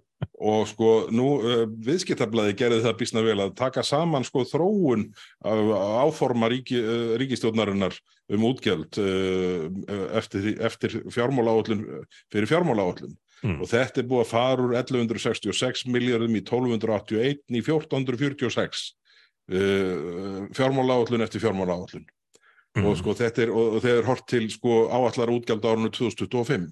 [0.53, 5.09] og sko nú uh, viðskiptablaði gerði það býsna vel að taka saman sko þróun
[5.45, 7.97] áforma ríki, uh, ríkistjórnarinnar
[8.31, 9.67] um útgjald uh,
[10.19, 11.85] eftir, eftir fjármálaáallun
[12.33, 13.63] fyrir fjármálaáallun Mm.
[13.65, 18.83] og þetta er búið að fara úr 1166 miljardum í 1281 í 1446
[19.57, 22.05] uh, fjármálaáallun eftir fjármálaáallun
[22.77, 22.85] Mm.
[22.87, 26.69] og sko er, og þeir hort til sko áallar útgjald árunni 2025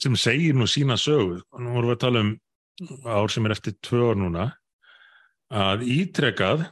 [0.00, 2.30] sem segir nú sína sögu nú vorum við að tala um
[3.04, 4.46] ár sem er eftir tvö ár núna
[5.52, 6.64] að ítrekað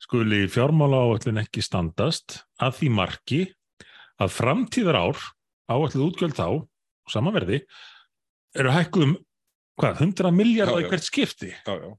[0.00, 3.40] skuli fjármála áallin ekki standast að því marki
[4.18, 5.22] að framtíðar ár
[5.68, 6.48] áallið útgjöld þá,
[7.12, 7.60] sama verði
[8.56, 9.16] eru hækkuð um
[9.78, 10.90] hvað, 100 miljardar Já, í já.
[10.94, 11.90] hvert skipti já, já.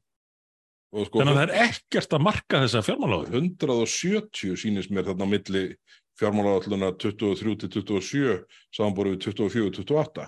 [0.90, 5.30] Sko þannig að það er ekkert að marka þessa fjármála áallin 170 sýnist mér þarna
[5.30, 5.64] á milli
[6.20, 8.36] fjármálaáalluna 23 til 27
[8.76, 10.28] samanborið við 24 til 28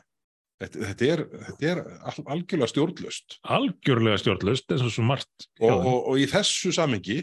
[0.61, 5.71] þetta, þetta er, þetta er al, algjörlega stjórnlust algjörlega stjórnlust eins og svo margt og,
[5.71, 7.17] og, og í þessu samengi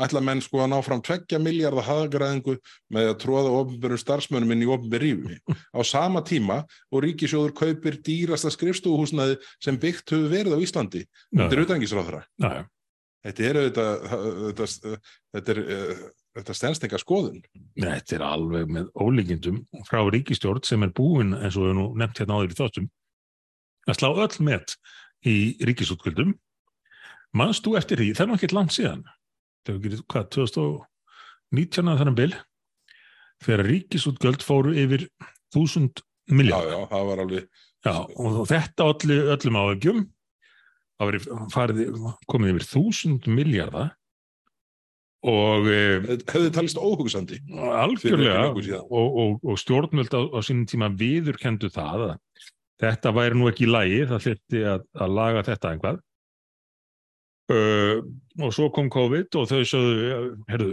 [0.00, 2.56] ætla menn sko að ná fram tveggja miljardar hagræðingu
[2.94, 5.38] með að tróða ofnbjörnum starfsmönnum inn í ofnbjörn rífi
[5.76, 11.50] á sama tíma og ríkisjóður kaupir dýrasta skrifstofuhúsnaði sem byggt hefur verið á Íslandi þetta
[11.54, 12.62] er utangisráðra já, já.
[13.26, 14.06] Þetta er auðvitað
[14.60, 14.94] þetta,
[15.34, 15.62] þetta er
[16.38, 17.40] þetta stendst enga skoðun
[17.80, 22.22] Þetta er alveg með ólíkindum frá ríkistjórn sem er búin eins og við nú nefnt
[22.22, 22.90] hérna áður í þáttum
[23.88, 24.76] að slá öll met
[25.26, 26.34] í ríkisútgjöldum.
[27.36, 29.02] Mannst þú eftir því, það er ekkert langt síðan
[29.64, 32.30] það hefur gerið, hvað, 2019 að þannig bil
[33.44, 35.06] þegar ríkisútgjöld fóru yfir
[35.56, 36.06] 1000 já,
[36.36, 40.00] miljard já, það var alveg Já, og þetta olli öllum áhugjum
[41.00, 41.80] það farið,
[42.30, 43.94] komið yfir 1000 miljardar
[45.30, 45.80] og e,
[46.30, 48.46] hefði talist óhugsandi algjörlega
[48.80, 52.14] og, og, og stjórnvöld á, á sínum tíma viðurkendu það að
[52.80, 55.98] þetta væri nú ekki í lagi, það þurfti að, að laga þetta einhvað
[57.52, 57.98] uh,
[58.40, 60.72] og svo kom COVID og þau sögðu, herðu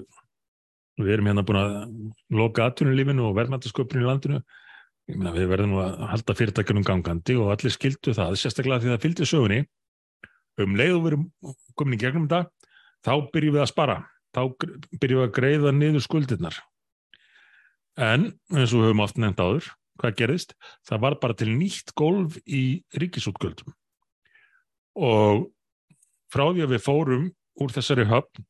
[0.98, 1.74] við erum hérna búin að
[2.34, 4.40] loka atvinnulífinu og verðmættasköpun í landinu.
[5.08, 9.04] Ég meina við verðum að halda fyrirtækjunum gangandi og allir skildu það, sérstaklega því það
[9.06, 9.60] fylgdi sögunni
[10.63, 11.26] um leið og við erum
[11.78, 12.48] komin í gegnum þetta
[13.06, 13.98] þá byrjum við að spara.
[14.36, 14.41] Þá
[15.02, 16.62] byrjum við að greiða niður skuldirnar.
[17.98, 20.54] En eins og við höfum oft nefnt áður hvað gerðist?
[20.88, 23.74] Það var bara til nýtt golf í ríkisútgjöldum.
[24.98, 25.48] Og
[26.34, 27.28] frá því að við fórum
[27.62, 28.46] úr þessari höfn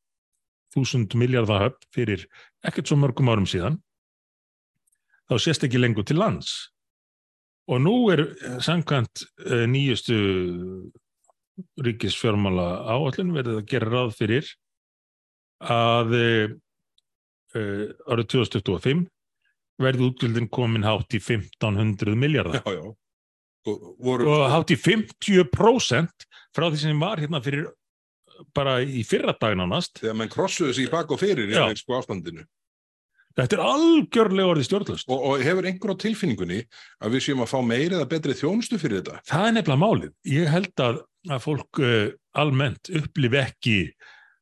[0.75, 2.25] þúsund miljardar höfn fyrir
[2.67, 3.79] ekkert svo mörgum árum síðan
[5.27, 6.71] þá sést ekki lengur til lands.
[7.67, 10.17] Og nú er eh, samkvæmt eh, nýjustu
[11.81, 14.49] ríkisfjármála áallin verið að gera ráð fyrir
[15.63, 16.51] að uh,
[18.07, 19.07] árið 2025
[19.81, 22.85] verði útgjöldin komin hátt í 1500 miljardar já, já.
[23.67, 27.67] Og, voru, og hátt í 50% frá því sem var hérna fyrir
[28.55, 31.97] bara í fyrra daginn ánast þegar menn krossuðu sig í bak og fyrir í sko
[31.97, 32.45] ástandinu
[33.37, 36.59] þetta er algjörlega orðið stjórnlust og, og hefur einhver á tilfinningunni
[37.03, 39.21] að við séum að fá meiri eða betri þjónustu fyrir þetta?
[39.29, 40.13] Það er nefnilega málið.
[40.33, 41.97] Ég held að, að fólk uh,
[42.41, 43.79] almennt upplifi ekki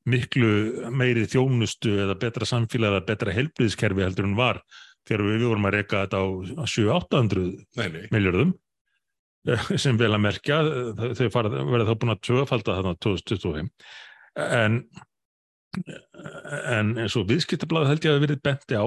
[0.10, 0.52] miklu
[0.94, 4.62] meiri þjónustu eða betra samfélag eða betra helbriðskerfi heldur en var
[5.06, 6.26] þegar við vorum að reyka þetta á
[6.70, 7.48] 700-800
[7.80, 8.54] nei, nei, miljardum
[9.50, 13.72] eh, sem vel að merkja þau þau verða þá búin að tvöfalda þarna 2025
[14.46, 14.80] en
[15.76, 18.86] en eins og viðskiptablaði held ég að verið benti á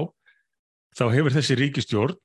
[0.97, 2.17] þá hefur þessi ríkistjórn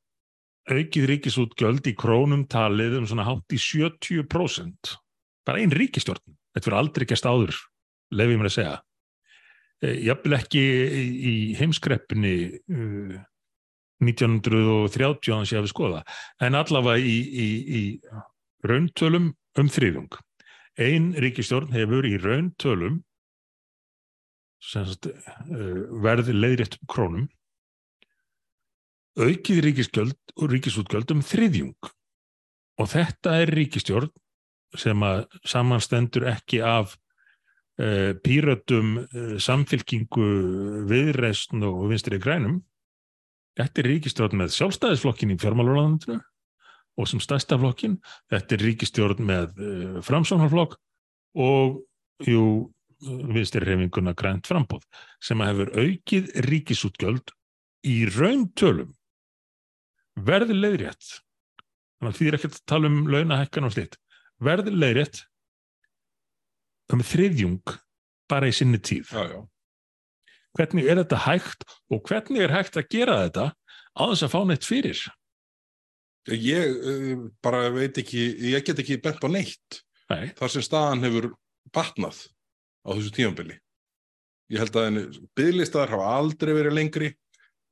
[0.72, 4.94] aukið ríkisútgjöld í krónum talið um svona hátt í 70%
[5.44, 6.22] bara ein ríkistjórn
[6.54, 7.58] þetta verður aldrei gæst áður
[8.14, 8.74] lefið mér að segja.
[9.84, 13.16] Eh, jafnvel ekki í, heimskreppinni uh,
[14.04, 16.04] 1930 hans ég hafi skoða
[16.44, 17.48] en allavega í, í,
[17.80, 17.82] í
[18.64, 20.16] rauntölum um þriðung
[20.80, 23.02] ein ríkistjórn hefur í rauntölum
[24.64, 27.28] sagt, uh, verð leiðrétt krónum
[29.14, 31.90] aukið ríkisgjöld og ríkisútgjöld um þriðjung
[32.82, 34.10] og þetta er ríkistjórn
[34.78, 36.96] sem að samanstendur ekki af
[37.78, 40.28] uh, pírötum, uh, samfylkingu,
[40.90, 42.58] viðreisn og vinstri grænum.
[43.54, 46.18] Þetta er ríkistjórn með sjálfstæðisflokkin í fjármálaráðandinu
[46.98, 48.00] og sem stærsta flokkin.
[48.32, 50.74] Þetta er ríkistjórn með uh, framsóknarflokk
[51.38, 51.82] og
[52.26, 52.44] jú,
[53.34, 54.84] vinstri reyfinguna grænt frambóð
[55.22, 57.32] sem að hefur aukið ríkisútgjöld
[57.88, 58.94] í rauntölum
[60.14, 61.18] verði leiðrétt.
[61.98, 63.98] Þannig að því er ekkert að tala um launahækkan og slitt
[64.44, 65.24] verði leiðrétt
[66.92, 67.74] um þriðjung
[68.30, 69.12] bara í sinni tíð.
[69.12, 69.40] Já, já.
[70.54, 74.40] Hvernig er þetta hægt og hvernig er hægt að gera þetta á þess að fá
[74.48, 75.00] neitt fyrir?
[76.30, 79.82] Ég uh, bara veit ekki ég get ekki bent á neitt.
[80.12, 81.32] Nei, þar sem staðan hefur
[81.74, 82.20] batnað
[82.84, 83.58] á þessu tímabili
[84.52, 84.98] ég held að
[85.36, 87.14] bygglistar hafa aldrei verið lengri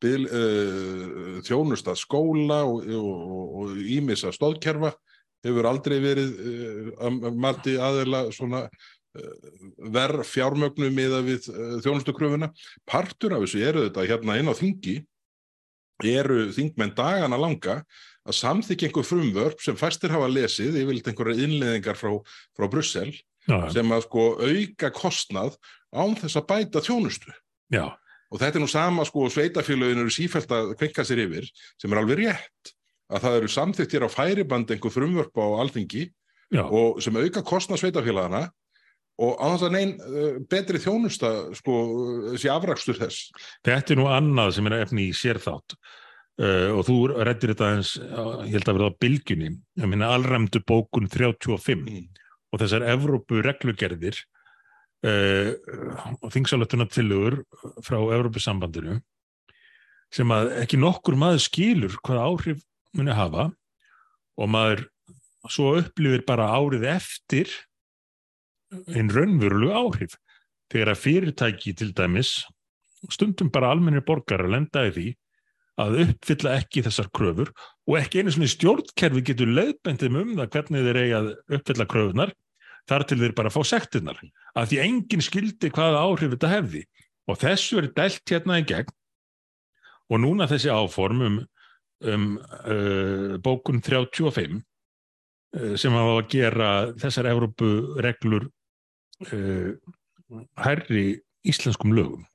[0.03, 4.91] Bið, uh, þjónustað skóla og, ímissa stóðkerfa
[5.47, 9.53] hefur aldrei verið uh, að mati aðeila svona uh,
[9.95, 11.47] verð fjármögnu miða við
[11.85, 12.51] þjónustukröfuna.
[12.89, 14.97] Partur af þessu eru þetta hérna inn á þingi
[16.03, 17.83] eru þingmenn dagana langa
[18.27, 22.17] að samþykja einhver frumvörp sem fæstir hafa lesið, ég vilt einhverja innleðingar frá,
[22.59, 23.13] frá Brussel
[23.49, 25.57] já, sem að sko auka kostnað
[25.93, 27.33] án þess að bæta þjónustu.
[27.73, 27.91] já,
[28.33, 31.45] Og þetta er nú sama sko sveitafélagin eru sífælt að kvenka sér yfir
[31.77, 32.71] sem er alveg rétt
[33.13, 36.07] að það eru samþykkt hér á færiband einhver frumvörp á alþingi
[36.65, 38.47] og sem auka kostnað sveitafélagana
[39.21, 41.29] og á þess að neinn uh, betri þjónusta
[41.61, 41.75] sko
[42.41, 43.29] sé afrakstur þess.
[43.69, 47.93] þetta er nú annað sem er efni í sérþátt uh, og þú reddir þetta eins,
[48.01, 52.09] ég held að verða á bylgjunni, ég minna allræmdu bókun 35 Mm.
[52.53, 54.19] Og þessar Evrópu reglugerðir
[55.09, 55.53] uh,
[56.21, 57.41] og þingsalötuna tillögur
[57.85, 59.01] frá Evrópusambandinu
[60.13, 63.49] sem að ekki nokkur maður skilur hvaða áhrif muni hafa
[64.37, 64.87] og maður
[65.51, 67.53] svo upplifir bara árið eftir
[68.93, 70.17] einn raunverulegu áhrif.
[70.73, 72.39] Þegar að fyrirtæki til dæmis
[73.13, 75.09] stundum bara almennir borgar að lenda í því
[75.83, 77.51] að uppfylla ekki þessar kröfur
[77.89, 82.35] og ekki einu svona stjórnkerfi getur leiðbendið um það hvernig þeir eiga að uppfylla kröfunar
[82.91, 84.19] þar til þeir bara fá sektirnar
[84.59, 86.83] að því enginn skildi hvaða áhrif þetta hefði.
[87.31, 88.91] Og þessu er dælt hérna í gegn.
[90.11, 91.39] Og núna þessi áform um,
[92.03, 97.71] um uh, bókun 35 uh, sem hafa að gera þessar Evrópu
[98.03, 98.49] reglur
[99.31, 99.71] uh,
[100.61, 101.07] hærri
[101.47, 102.27] íslenskum lögum.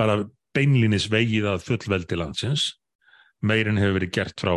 [0.00, 0.24] Bara
[0.56, 2.70] beinlinis vegið að fullveldi landsins.
[3.44, 4.54] Meirinn hefur verið gert frá,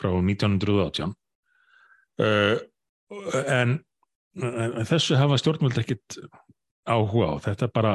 [0.00, 1.12] frá 1918
[2.22, 2.56] uh,
[3.46, 3.76] en,
[4.40, 6.18] en þessu hafa stjórnvöld ekkit
[6.88, 7.34] áhuga á.
[7.46, 7.94] Þetta bara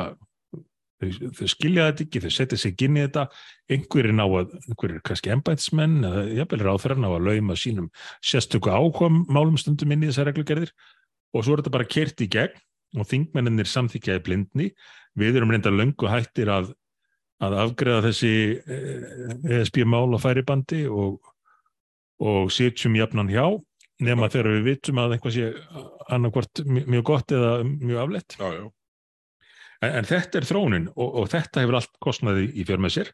[1.02, 3.26] þau, þau skilja þetta ekki, þau setja sig inn í þetta.
[3.74, 7.90] Einhverjir ná að, einhverjir kannski embætismenn eða jafnvel ráþæra ná að lauma sínum
[8.22, 10.74] sérstöku áhuga málum stundum inn í þessar reglugerðir.
[11.36, 12.64] Og svo er þetta bara kert í gegn
[12.98, 14.70] og þingmenninir samþykjaði blindni.
[15.18, 16.76] Við erum reynda löngu hættir að
[17.44, 18.32] að afgreða þessi
[19.46, 21.20] ESB-mál á færibandi og,
[22.18, 23.46] og sitjum jafnan hjá
[24.04, 25.48] nema þegar við vitum að einhvað sé
[26.14, 28.36] annarkvort mjög gott eða mjög aflett.
[28.42, 33.12] En, en þetta er þrónin og, og þetta hefur allt kostnaði í fjör með sér.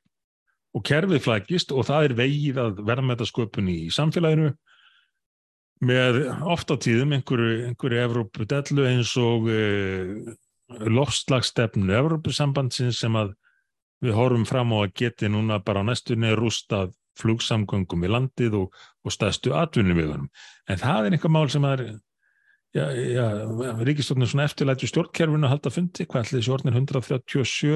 [0.73, 4.53] Og kerfið flækist og það er vegið að verðmætasköpun í samfélaginu
[5.83, 6.19] með
[6.49, 9.61] oft á tíðum einhverju, einhverju Evrópu dellu eins og e,
[10.89, 13.33] lofslagstefnu Evrópusambandsins sem að
[14.03, 18.77] við horfum fram á að geti núna bara á næstunni rústað flugsamgöngum í landið og,
[19.03, 20.29] og staðstu atvinnumiðunum.
[20.69, 21.83] En það er einhver mál sem er,
[22.75, 23.25] já, já,
[23.85, 27.75] ríkistofnum svona eftirlætju stjórnkerfinu að halda fundi, hvað ætli þessi orðin 137,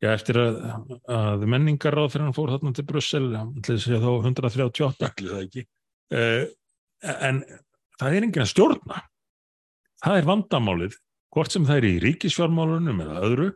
[0.00, 0.58] já, eftir að,
[1.18, 5.10] að menningarráð fyrir hann fór þarna til Brussel, ætli þessi þá 138.
[5.10, 5.66] Ætli það ekki.
[6.10, 6.42] Uh,
[7.30, 7.44] en
[8.00, 9.04] það er enginn að stjórna.
[10.00, 11.00] Það er vandamálið,
[11.30, 13.48] hvort sem það er í ríkisfjármálunum eða öðru,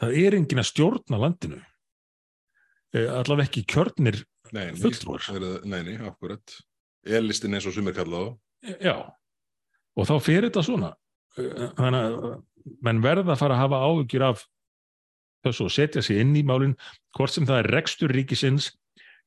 [0.00, 1.58] það er enginn að stjórna landinu
[3.04, 4.22] allavega ekki kjörnir
[4.80, 5.26] fulltrúar.
[5.66, 6.58] Nei, nei, akkurat.
[7.06, 8.34] Elistin eins og sumir kallaðu.
[8.82, 8.96] Já,
[9.96, 10.92] og þá fyrir þetta svona.
[11.36, 12.28] Þannig að
[12.82, 14.46] menn verða að fara að hafa áhugir af
[15.46, 16.74] þessu og setja sig inn í málinn,
[17.14, 18.72] hvort sem það er rekstur ríkisins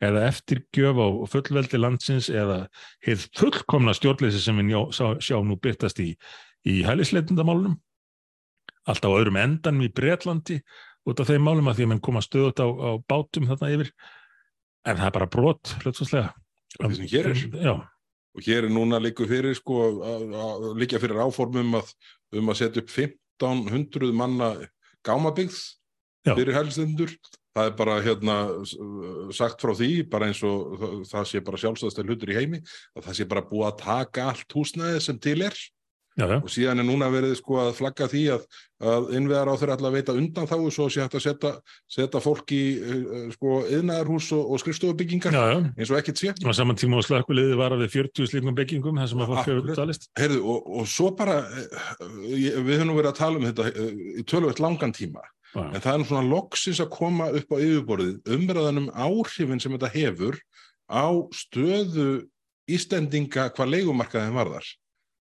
[0.03, 2.65] eða eftirgjöf á fullveldi landsins eða
[3.05, 6.13] heið fullkomna stjórnleysi sem við njá, sjá, sjá nú byrtast í,
[6.67, 7.77] í hælisleitundamálunum
[8.89, 10.59] alltaf á öðrum endanum í Breitlandi
[11.11, 13.93] út af þeim málum að því að mann koma stöðut á, á bátum þarna yfir
[14.87, 16.33] en það er bara brot hlutvarslega
[17.09, 17.39] hér er.
[17.59, 17.73] Já,
[18.37, 19.79] Og hér er núna líku fyrir sko,
[20.77, 21.89] líka fyrir áformum að,
[22.37, 24.51] um að setja upp 1500 manna
[25.05, 25.57] gámabyggð
[26.27, 26.35] Já.
[26.35, 27.15] fyrir helstendur.
[27.57, 28.35] Það er bara hérna
[29.35, 30.77] sagt frá því, bara eins og
[31.09, 32.59] það, sé bara sjálfstæðstel hlutur í heimi,
[32.93, 35.57] að það sé bara búið að taka allt húsnæði sem til er
[36.19, 38.45] já, já, og síðan er núna verið sko að flagga því að,
[38.91, 41.51] að innveðar á þeirra alltaf veita undan þá svo sé hægt að setja,
[41.95, 44.61] setja fólk í uh, sko yðnaðarhús og, og
[45.33, 45.57] já.
[45.79, 46.33] eins og ekkert sé.
[46.35, 49.75] Á saman tíma og slökkuliði var við 40 slíkum byggingum þar sem að fólk hefur
[49.79, 50.09] talist.
[50.19, 54.25] Heyrðu, og, og svo bara, eh, við höfum verið að tala um þetta eh, í
[54.29, 58.83] tölvöld langan tíma, Já, en það er svona loksins að koma upp á yfirborðið umræðan
[58.83, 60.37] um áhrifin sem þetta hefur
[60.89, 62.09] á stöðu
[62.69, 64.65] Íslendinga hvað leigumarkaðin varðar.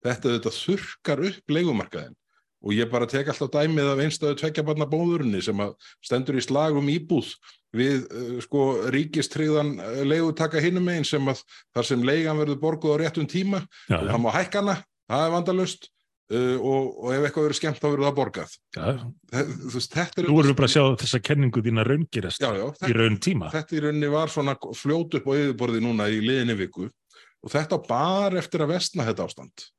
[0.06, 2.16] Þetta þetta þurkar upp leigumarkaðin
[2.60, 6.90] og ég bara tek alltaf dæmið af einstöðu tveggjabarna bóðurinni sem að stendur í slagum
[6.92, 7.32] íbúð
[7.76, 11.44] við uh, sko ríkistriðan uh, leigutaka hinum einn sem að
[11.76, 14.76] þar sem leigan verður borguð á réttum tíma já, og það má hækkana,
[15.12, 15.90] það er vandalust
[16.34, 18.56] uh, og, og ef eitthvað verður skemmt þá verður það borgað.
[18.76, 22.66] Þú veist, þetta er erum við bara að sjá þessa kenningu þína raungirast já, já,
[22.66, 23.52] í þetta, raun tíma.
[23.56, 27.80] þetta í rauninni var svona fljót upp á yfirborði núna í liðinni viku og þetta
[27.88, 29.70] bara eftir að vestna þetta ástand.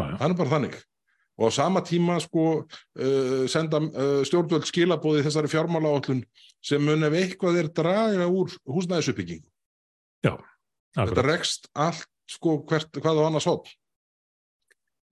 [0.00, 0.16] Já, já.
[0.20, 0.78] Það er bara þannig.
[1.40, 6.24] Og á sama tíma sko uh, senda uh, stjórnvöld skilabóði þessari fjármálaállun
[6.64, 9.48] sem mun ef eitthvað er draga úr húsnæðisuppbyggingu.
[10.20, 11.24] Þetta Akkurat.
[11.30, 13.70] rekst allt sko hvert, hvað á annars hótt.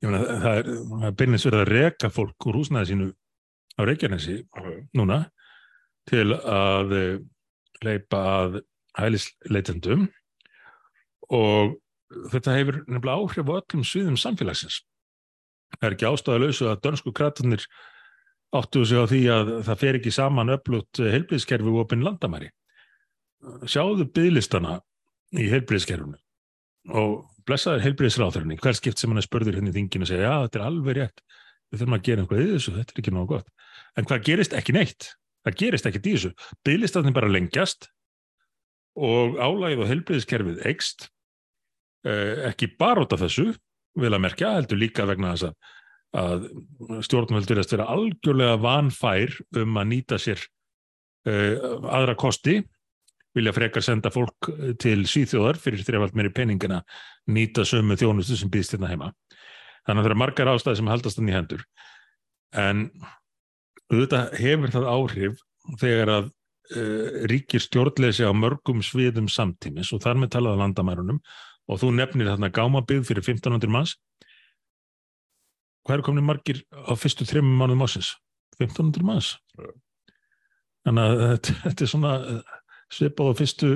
[0.02, 0.68] Ég meina, það er,
[1.08, 3.08] er beinleins verið að reka fólk úr húsnæði sínu
[3.78, 4.36] á Reykjanesi
[4.98, 5.22] núna
[6.10, 6.94] til að
[7.84, 8.60] leipa að
[8.98, 10.06] hælisleitendum
[11.34, 11.76] og
[12.32, 14.82] þetta hefur nefnilega áhrif á öllum sviðum samfélagsins.
[15.76, 17.64] Það er ekki ástæðalausu að dönsku kratarnir
[18.56, 22.50] áttu sig á því að það fer ekki saman öflugt heilbliðskerfi og opinn landamæri.
[23.70, 24.80] sjáðu bygglistana
[25.38, 26.16] í heilbriðskerfunu
[26.98, 30.24] og blessaður heilbriðsráþurinn hver skipt sem hann er spörður henni hérna í þinginu og segja
[30.24, 31.22] já þetta er alveg rétt,
[31.68, 33.52] við þurfum að gera eitthvað í þessu, þetta er ekki náðu gott.
[33.94, 34.56] En hvað gerist?
[34.58, 35.08] Ekki neitt,
[35.44, 36.32] það gerist ekki í þessu.
[36.66, 37.88] Bygglistanir bara lengjast
[38.98, 41.12] og álægið og heilbriðskerfið eikst eh,
[42.48, 43.50] ekki bara út af þessu
[43.98, 45.74] vil að merkja, heldur líka vegna þess að
[46.16, 46.46] að
[47.04, 50.40] stjórnvöld verðast vera algjörlega vanfær um að nýta sér
[51.28, 52.62] uh, aðra kosti
[53.36, 56.80] vilja frekar senda fólk eh, til síþjóðar fyrir þrjafald meiri peningina
[57.30, 59.10] nýta sömu þjónustu sem býðst hérna heima.
[59.86, 61.62] Þannig að það eru margar ástæði sem haldast hann í hendur.
[62.56, 62.80] En
[63.92, 65.44] auðvitað hefur það áhrif
[65.78, 71.20] þegar að uh, ríkir stjórnleysi á mörgum sviðum samtímis og þar með talaða landamærunum
[71.68, 73.96] og þú nefnir þarna gámabið fyrir 1500 manns.
[75.86, 78.14] Hvað eru komin margir á fyrstu þrejum mannum ásins?
[78.58, 79.34] 1500 manns.
[80.88, 82.12] Þannig að þetta er svona
[82.92, 83.70] svipað á fyrstu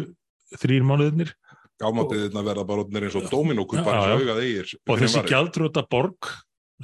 [0.61, 1.33] þrýr mánuðinir
[1.83, 3.27] Gámabiðirna verða bara eins og
[4.45, 6.31] eigir og þessi gjaldrúta borg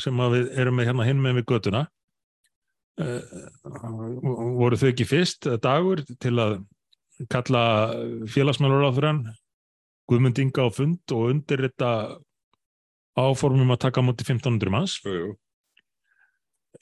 [0.00, 1.84] sem við erum með hérna hinn með við götuna
[3.02, 3.36] uh,
[4.58, 6.58] voru þau ekki fyrst dagur til að
[7.30, 7.62] kalla
[8.30, 8.88] félagsmjölur
[10.08, 11.90] á þrann Guðmundinga á fund og undir þetta
[13.18, 15.00] áformum að taka mútið 1500 manns.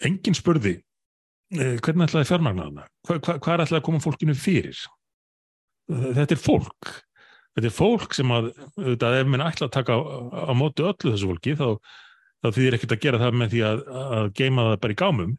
[0.04, 0.76] Engin spurði
[1.56, 4.76] uh, hvernig ætlaði fjármagnaðuna hvað hva, hva er ætlaði að koma fólkinu fyrir?
[5.88, 6.92] Þetta er fólk.
[7.56, 10.00] Þetta er fólk sem að, auðvitað, ef minn ætla að taka á,
[10.50, 11.68] á móti öllu þessu fólki þá,
[12.42, 13.82] þá þýðir ekkert að gera það með því að,
[14.18, 15.36] að geima það bara í gámum.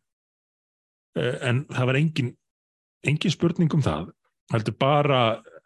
[1.20, 2.32] Eh, en það var engin
[3.08, 4.10] engin spurning um það
[4.54, 5.22] heldur bara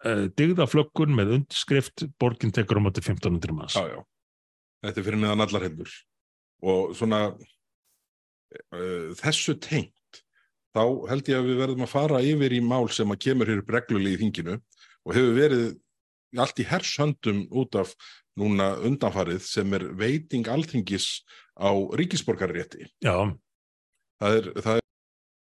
[0.05, 3.99] uh, digðaflökkun með underskrift borginn tekur á móti 1500 manns já, já.
[4.81, 5.95] Þetta er fyrir neðan allar heldur
[6.61, 10.23] og svona uh, þessu tengt
[10.71, 13.63] þá held ég að við verðum að fara yfir í mál sem að kemur hér
[13.63, 15.65] upp reglulega í þinginu og hefur verið
[16.39, 17.95] allt í hershöndum út af
[18.39, 21.25] núna undanfarið sem er veiting alþingis
[21.59, 22.87] á ríkisborgarrétti.
[23.03, 23.35] Já.
[24.21, 24.80] Það er, það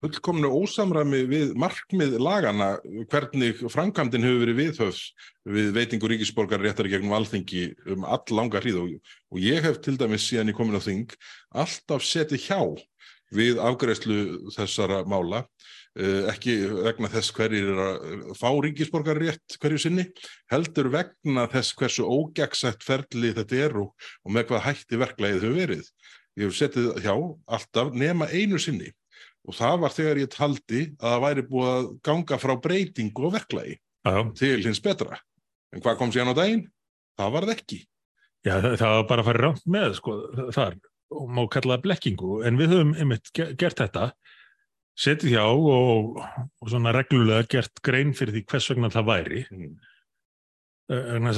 [0.04, 2.74] fullkomnu ósamræmi við markmið lagana
[3.12, 5.04] hvernig framkvæmdinn hefur verið viðhöfs
[5.48, 8.98] við veitingu ríkisborgarréttar gegnum alþingi um all langa hríð og,
[9.32, 11.16] og ég hef til dæmis síðan ég komin á þing
[11.64, 12.60] alltaf setið hjá
[13.34, 14.18] við afgreðslu
[14.54, 15.44] þessara mála,
[15.98, 20.06] eh, ekki vegna þess hverjir er að fá ríkisborgar rétt hverju sinni,
[20.52, 23.96] heldur vegna þess hversu ógjagsætt ferli þetta er og,
[24.26, 25.88] og með hvað hætti verklæðið hefur verið.
[26.38, 27.16] Ég hef settið hjá
[27.48, 28.92] alltaf nema einu sinni
[29.44, 33.36] og það var þegar ég taldi að það væri búið að ganga frá breytingu og
[33.36, 34.18] verklægi Já.
[34.40, 35.20] til hins betra.
[35.74, 36.64] En hvað kom síðan á daginn?
[37.20, 37.80] Það var það ekki.
[38.44, 40.16] Já, það, það var bara að fara rámt með, sko,
[40.56, 40.80] þar
[41.14, 44.10] og má kalla það blekkingu en við höfum einmitt gert þetta
[45.00, 49.72] setið hjá og, og svona reglulega gert grein fyrir því hvers vegna það væri mm.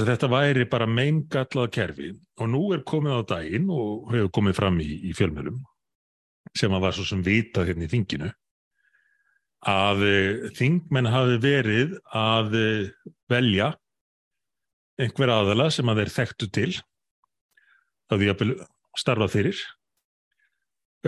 [0.01, 4.81] þetta væri bara meingallað kerfi og nú er komið á daginn og hefur komið fram
[4.83, 5.61] í, í fjölmjölum
[6.55, 8.31] sem að var svo sem vitað hérna í þinginu
[9.65, 12.91] að eh, þingmenn hafi verið að eh,
[13.31, 13.73] velja
[15.01, 16.71] einhver aðala sem að þeir þekktu til
[18.05, 18.43] þá því að
[18.95, 19.57] starfa fyrir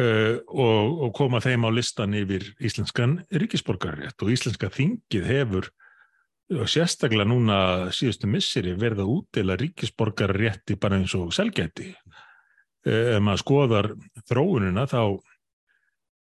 [0.02, 5.70] uh, og, og koma þeim á listan yfir íslenskan ríkisborgarrétt og íslenska þingið hefur
[6.58, 7.60] og sérstaklega núna
[7.96, 11.94] síðustu misseri verða útdeila ríkisborgarrétti bara eins og selgæti
[12.88, 13.90] ef maður skoðar
[14.30, 15.02] þróunina þá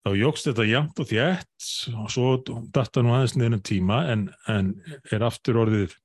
[0.04, 1.68] þá jógst þetta jæmt og þjætt
[2.00, 2.28] og svo
[2.72, 4.72] datta nú aðeins niður um tíma en, en
[5.12, 5.96] er aftur orðið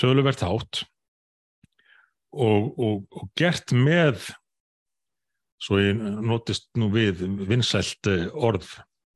[0.00, 0.84] töluvert hátt
[2.30, 4.30] og, og, og gert með
[5.60, 8.68] svo ég notist nú við vinsælt eh, orð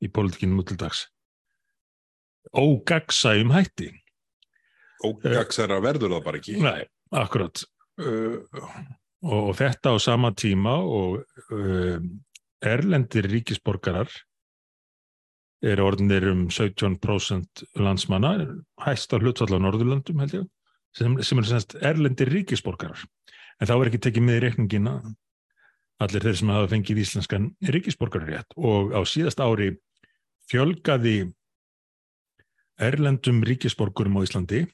[0.03, 1.07] í politikinu mútildags
[2.53, 3.89] ógagsægum hætti.
[5.05, 6.57] Ógagsæra verður það bara ekki.
[6.63, 7.63] Nei, akkurat.
[8.01, 8.43] Uh,
[9.23, 11.21] og, og þetta á sama tíma og
[11.51, 11.97] uh,
[12.65, 14.09] erlendir ríkisborgarar
[15.65, 18.33] er orðinir um 17% landsmanna
[18.83, 20.49] hægst á hlutfall á Norðurlandum held ég
[20.95, 23.05] sem, sem er semst erlendir ríkisborgarar
[23.59, 24.95] en þá er ekki tekið með í reikningina
[26.03, 29.71] allir þeir sem hafa fengið íslenskan ríkisborgarrétt og á síðast ári
[30.51, 31.17] fjölgaði
[32.81, 34.65] erlendum ríkisborgurum á Íslandi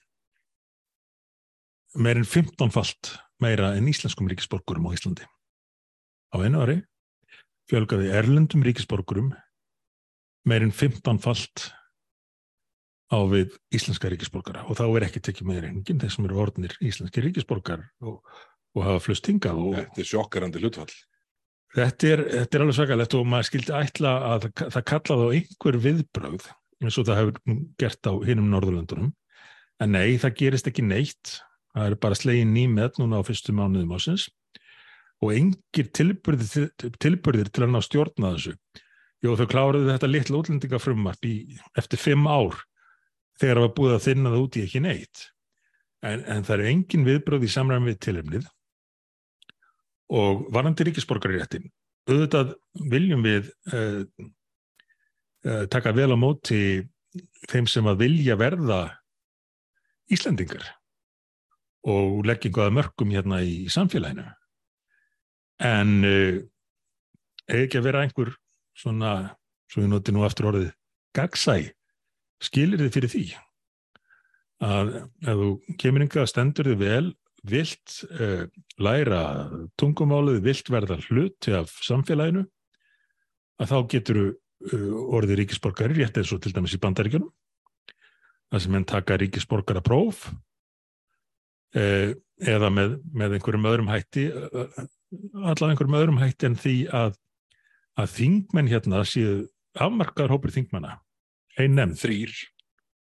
[2.02, 5.28] meirinn 15 falt meira en íslenskum ríkisborgurum á Íslandi.
[6.34, 6.82] Á einu ári
[7.70, 9.32] fjölgaði erlendum ríkisborgurum
[10.50, 11.68] meirinn 15 falt
[13.12, 16.76] á við íslenska ríkisborgara og þá er ekki tekið með reyningin þeir sem eru orðnir
[16.82, 18.22] íslenski ríkisborgar og,
[18.74, 19.62] og hafa flust hingað.
[19.62, 19.78] Og...
[19.78, 20.94] Þetta er sjokkarandi hlutfall.
[21.76, 25.78] Þetta er, þetta er alveg svakalegt og maður skildi ætla að það kallaði á einhver
[25.86, 26.48] viðbröð
[26.82, 29.12] eins og það hefur gert á hinnum Norðurlandunum
[29.82, 31.40] En nei, það gerist ekki neitt.
[31.74, 34.28] Það er bara slegin nýmið núna á fyrstu mánuðum ásins
[35.22, 38.56] og engir tilbyrðir, tilbyrðir til að ná stjórna þessu.
[39.22, 41.28] Jó, þau kláruðu þetta litla útlendingafrumvart
[41.78, 42.58] eftir fimm ár
[43.38, 45.28] þegar það var búið að þinna það út í ekki neitt.
[46.02, 48.50] En, en það er engin viðbröð í samræmi við tilhemnið
[50.12, 51.70] og varandi ríkisborgaréttin.
[52.10, 52.56] Auðvitað
[52.90, 54.02] viljum við uh,
[55.46, 56.82] uh, taka vel á móti
[57.52, 58.82] þeim sem að vilja verða
[60.12, 60.66] Íslandingar
[61.88, 64.26] og leggingaða mörgum hérna í samfélaginu.
[65.62, 66.42] En uh,
[67.52, 68.34] ekki að vera einhver
[68.78, 69.36] svona,
[69.70, 70.70] svo við notum nú aftur orðið,
[71.18, 71.58] gagsæ,
[72.42, 73.26] skilir þið fyrir því?
[74.66, 75.50] Að ef þú
[75.82, 77.08] kemur yngi að stendur þið vel,
[77.52, 78.46] vilt uh,
[78.82, 79.22] læra
[79.82, 82.46] tungumálið, vilt verða hluti af samfélaginu,
[83.62, 87.30] að þá getur uh, orðið ríkisborgari rétt eins og til dæmis í bandaríkjunum,
[88.52, 90.26] það sem henn taka ríkisborgara próf
[91.78, 92.10] uh,
[92.42, 94.26] eða með, með einhverjum öðrum hætti,
[95.12, 97.18] allavega einhverjum öðrum hætti en því að,
[98.00, 99.36] að þingmenn hérna séu
[99.80, 100.98] afmarkaður hópur þingmanna,
[101.60, 101.98] ein nefn.
[102.00, 102.34] Þrýr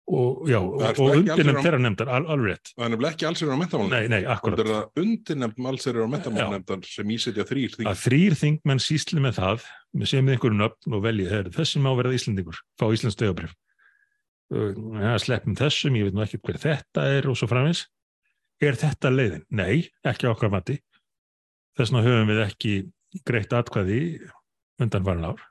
[0.08, 2.72] og, og undirnefnd þeirra nefndar, al, alveg rétt.
[2.72, 3.94] Það er nefnilega ekki alls er á mentamálnefnd.
[3.94, 4.62] Nei, nei, akkurat.
[4.62, 7.90] Það er undirnefnd alls er á mentamálnefndar sem ísetja þrýr þing.
[7.90, 11.84] Að þrýr þingmenn sísli með það, með sem með einhverjum nöfn og veljið, þeir, þessi
[11.84, 13.54] má verða Íslandingur, fá Íslands dögabrif.
[14.48, 17.84] Ja, sleppum þessum, ég veit nú ekki hver þetta er og svo framins.
[18.64, 19.44] Er þetta leiðin?
[19.54, 20.78] Nei, ekki okkar mati.
[21.78, 22.72] Þess vegna höfum við ekki
[23.28, 24.00] greitt atkvæði
[24.82, 25.44] undan varin ár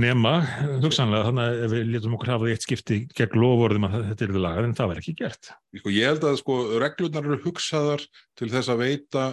[0.00, 0.32] nema,
[0.80, 4.34] hugsanlega þannig að ef við lítum okkur hafa eitt skipti gegn lofórðum að þetta er
[4.38, 5.50] lagað en það verður ekki gert.
[5.76, 8.04] Sko, ég held að sko, reglurnar eru hugsaðar
[8.38, 9.24] til þess að veita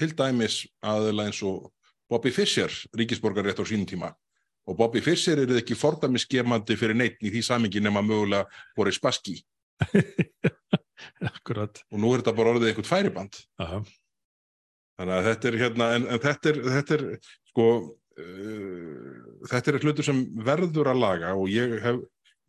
[0.00, 1.68] til dæmis aðeila eins og
[2.10, 4.12] Bobby Fischer, ríkisborgar rétt á sínum tíma
[4.66, 8.98] og Bobby Fischer er ekki fordami skemandi fyrir neitt í því samingi nema mögulega Boris
[9.02, 9.38] Baski
[11.30, 11.82] Akkurat.
[11.92, 13.82] og nú er þetta bara orðið einhvert færiband Aha.
[14.96, 17.06] Þannig að þetta er hérna en, en þetta er, þetta er
[17.52, 19.14] sko uh,
[19.52, 22.02] þetta er hlutur sem verður að laga og ég, hef,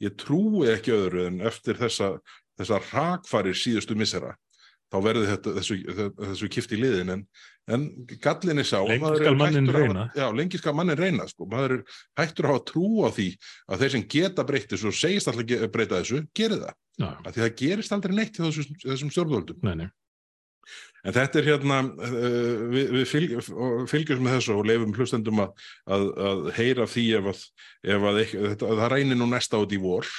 [0.04, 2.16] ég trúi ekki öðru en eftir þessa,
[2.60, 4.36] þessa rakfarir síðustu missera
[4.88, 5.78] þá verður þetta, þessu,
[6.16, 7.24] þessu kift í liðin en,
[7.76, 7.86] en
[8.24, 11.48] gallin er sá lengi skal mannin reyna hafa, já, lengi skal mannin reyna sko.
[11.52, 13.28] maður er hættur að hafa trú á því
[13.68, 17.32] að þeir sem geta breytt þessu og segist alltaf að breyta þessu, gerir það að
[17.34, 19.90] því það gerist aldrei neitt í þessum, þessum stjórnvöldum nei, nei.
[21.08, 23.36] En þetta er hérna, uh, við, við fylg,
[23.92, 27.44] fylgjum með þessu og leifum hlustendum að, að, að heyra því ef að,
[27.96, 30.10] ef að þetta, það reynir nú næsta át í vor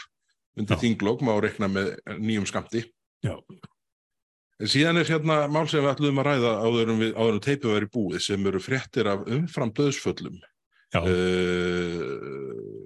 [0.59, 0.83] undir Já.
[0.83, 2.83] þinglók, má rekna með nýjum skamti.
[3.27, 3.35] Já.
[4.59, 7.75] Síðan er hérna mál sem við ætlum að ræða áður en við, áður en teipið
[7.77, 10.41] verið búið sem eru fréttir af umfram döðsföllum
[10.99, 12.09] uh,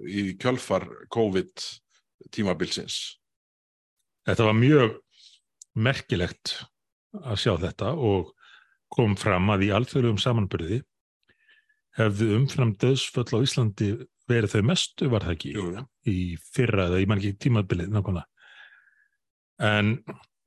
[0.04, 0.84] í kjölfar
[1.14, 1.64] COVID
[2.34, 2.98] tímabilsins.
[4.28, 4.98] Þetta var mjög
[5.72, 6.58] merkilegt
[7.20, 8.32] að sjá þetta og
[8.92, 10.82] kom fram að í alþjóðlegum samanbyrði
[11.98, 13.90] hefðu umfram döðsföll á Íslandi
[14.30, 15.82] verið þau mestu, var það ekki, Jú, jú.
[16.08, 16.16] í
[16.54, 18.28] fyrra eða ég man ekki tímabilið nákvæmlega.
[19.62, 19.96] En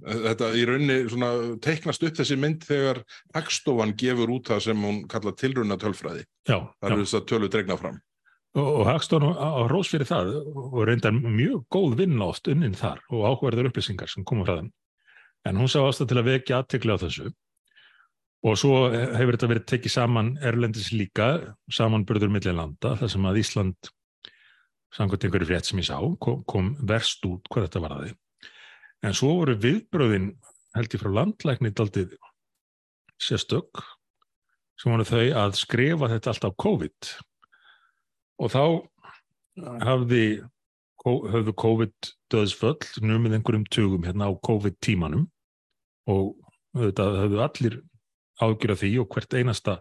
[0.06, 1.28] Þetta í rauninni svona
[1.64, 2.98] teiknast upp þessi mynd þegar
[3.34, 6.26] Hagstofan gefur út það sem hún kalla tilruna tölfræði.
[6.50, 8.02] já, Það eru þess að tölu dregna fram.
[8.60, 13.00] og, og Hagstofan á rós fyrir það og reyndar mjög góð vinna oft unnin þar
[13.10, 14.70] og áhugaverður upplýsingar sem koma frá þeim.
[15.46, 17.32] En hún sá ástæð til að vekja aðtekli á þessu.
[18.46, 23.40] Og svo hefur þetta verið tekið saman erlendis líka, samanburður millir landa, þar sem að
[23.42, 23.90] Ísland
[24.96, 28.14] samkvæmt einhverju frétt sem ég sá kom, kom verst út hvað þetta varði.
[29.06, 30.32] En svo voru viðbröðin
[30.76, 32.16] held ég frá landlækni daldið
[33.22, 33.84] sérstök
[34.80, 37.12] sem voru þau að skrifa þetta allt á COVID.
[38.44, 38.64] Og þá
[39.86, 40.26] hafði
[41.06, 45.28] höfðu COVID döðsföll numið einhverjum tugum hérna á COVID tímanum
[46.12, 46.34] og
[46.76, 47.78] þetta höfðu allir
[48.44, 49.76] ágjur af því og hvert einasta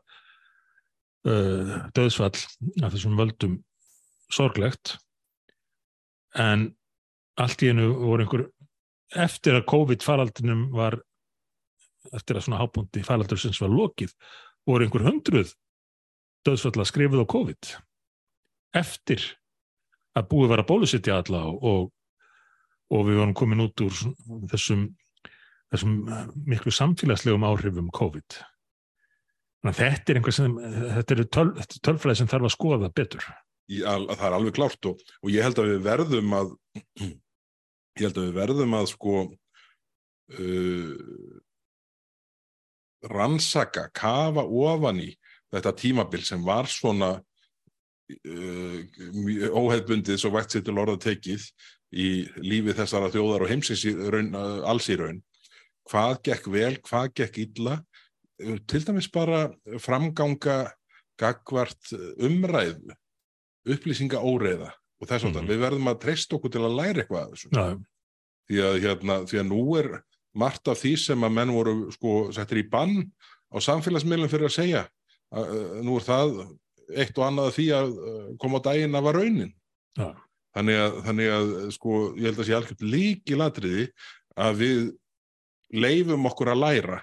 [1.27, 3.59] uh, döðsfall af þessum völdum
[4.33, 4.97] sorglegt.
[6.39, 6.70] En
[7.41, 8.47] allt í einu voru einhver
[9.14, 10.97] eftir að COVID faraldinum var
[12.14, 14.12] eftir að svona hápunkti faraldur sem var lokið
[14.68, 15.53] voru einhver hundruð
[16.45, 17.70] döðsfall að skrifið á COVID
[18.81, 19.25] eftir
[20.18, 21.89] að búið var að bólusetja alla og,
[22.93, 23.95] og við vorum komin út úr
[24.53, 24.89] þessum,
[25.73, 25.95] þessum
[26.49, 28.41] miklu samfélagslegum áhrifum COVID.
[29.65, 30.59] Þannig að þetta er einhver sem,
[30.99, 31.49] þetta er töl,
[31.89, 33.29] tölfræði sem þarf að skoða betur.
[33.89, 36.51] Al, það er alveg klárt og, og ég held að við verðum að
[37.01, 39.15] ég held að við verðum að sko
[40.37, 40.95] uh,
[43.09, 45.11] rannsaka, kafa ofan í
[45.55, 48.79] þetta tímabil sem var svona uh,
[49.55, 51.49] óheðbundið svo vægt sér til orða tekið
[51.95, 52.09] í
[52.43, 54.35] lífi þessara þjóðar og heimsins í raun,
[54.67, 55.23] alls í raun.
[55.91, 57.78] Hvað gekk vel, hvað gekk illa,
[58.41, 59.47] til dæmis bara
[59.82, 60.72] framganga
[61.20, 61.93] gagvart
[62.24, 62.97] umræðu,
[63.68, 67.22] upplýsinga óreiða og þess að mm við verðum að treysta okkur til að læra eitthvað
[67.22, 67.51] af þessu.
[67.53, 67.66] Ja.
[68.45, 69.89] Því, að, hérna, því að nú er
[70.35, 72.99] margt af því sem að menn voru sko settir í bann
[73.55, 74.82] á samfélagsmiðlum fyrir að segja
[75.30, 76.35] að, að nú er það
[77.05, 77.95] eitt og annað því að
[78.43, 79.55] koma á daginn að var raunin.
[79.99, 80.11] Ja.
[80.55, 83.87] Þannig, að, þannig að sko ég held að sé alveg líki latriði
[84.39, 84.82] að við
[85.73, 87.01] leifum okkur að læra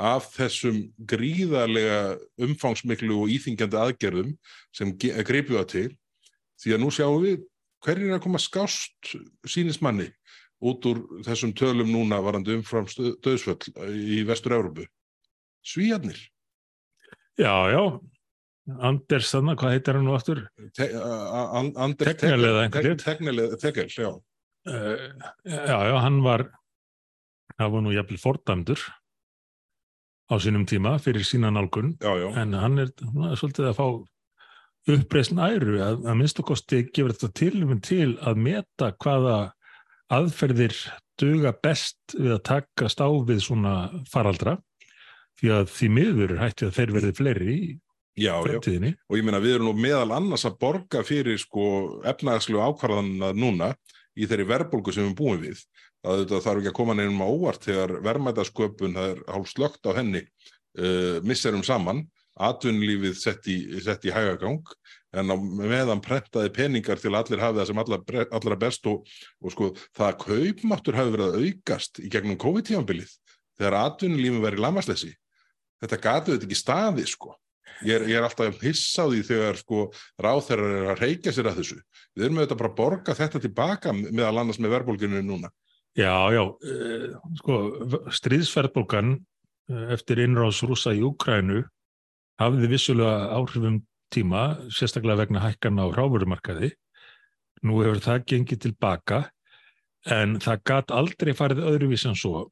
[0.00, 4.30] af þessum gríðarlega umfangsmiklu og íþingjandi aðgerðum
[4.72, 5.88] sem greipið það til
[6.60, 7.42] því að nú sjáum við
[7.84, 9.12] hverjir er að koma skást
[9.48, 10.08] sínismanni
[10.60, 12.88] út úr þessum tölum núna varandi umfram
[13.24, 14.84] döðsvöll í vestur-Európu.
[15.64, 16.18] Svíjarnir.
[17.40, 17.84] Já, já.
[18.84, 20.42] Anders, þannig, hvað heitir hann nú aftur?
[20.76, 23.56] Te Anders Tegel eða einhvern veginn?
[23.60, 24.10] Tegel, já.
[24.68, 25.08] Uh,
[25.48, 26.44] já, já, hann var,
[27.60, 28.86] það var nú jæfnvel fordæmdur
[30.30, 32.28] á sínum tíma fyrir sína nálgun, já, já.
[32.40, 33.86] en hann er, er svolítið að fá
[34.90, 39.38] uppreysn æru að, að minnstakosti gefur þetta tilum til að meta hvaða
[40.10, 40.76] aðferðir
[41.20, 43.74] duga best við að taka stáfið svona
[44.10, 44.56] faraldra
[45.40, 47.60] því að því miður hættið að þeir verði fleiri í
[48.20, 48.94] já, fremtíðinni.
[48.94, 51.66] Já, og ég meina við erum nú meðal annars að borga fyrir sko
[52.08, 53.70] efnaðarslu ákvarðanna núna
[54.16, 55.62] í þeirri verðbólgu sem við búum við.
[56.00, 59.90] Það þarf ekki að koma nefnum á óvart þegar verðmætasköpun, það er hálf slögt á
[59.98, 60.22] henni,
[60.80, 62.06] uh, misserum saman
[62.40, 64.62] atvinnlífið sett í, í hægagang
[65.18, 69.08] en á meðan prentaði peningar til allir hafi það sem allra, allra best og,
[69.42, 73.12] og sko það að kaupmáttur hafi verið að aukast í gegnum COVID-tífambilið
[73.58, 75.12] þegar atvinnlífið verið lamaslesi
[75.82, 77.34] þetta gatuð þetta ekki staði sko.
[77.86, 79.86] Ég er, ég er alltaf hissáði þegar sko
[80.20, 81.78] ráþærar er að reykja sér að þessu.
[82.12, 85.48] Við erum auðvitað bara að borga þetta tilbaka meðal annars með verðbólginu núna
[85.98, 87.56] Já, já, uh, sko
[88.14, 91.64] stríðsverðbólgan uh, eftir innráðs rúsa í Úkrænu
[92.40, 93.80] hafði vissulega áhrifum
[94.10, 96.72] tíma, sérstaklega vegna hækkan á ráfurumarkaði.
[97.66, 99.24] Nú hefur það gengið tilbaka
[100.08, 102.46] en það gæt aldrei farið öðruvís en svo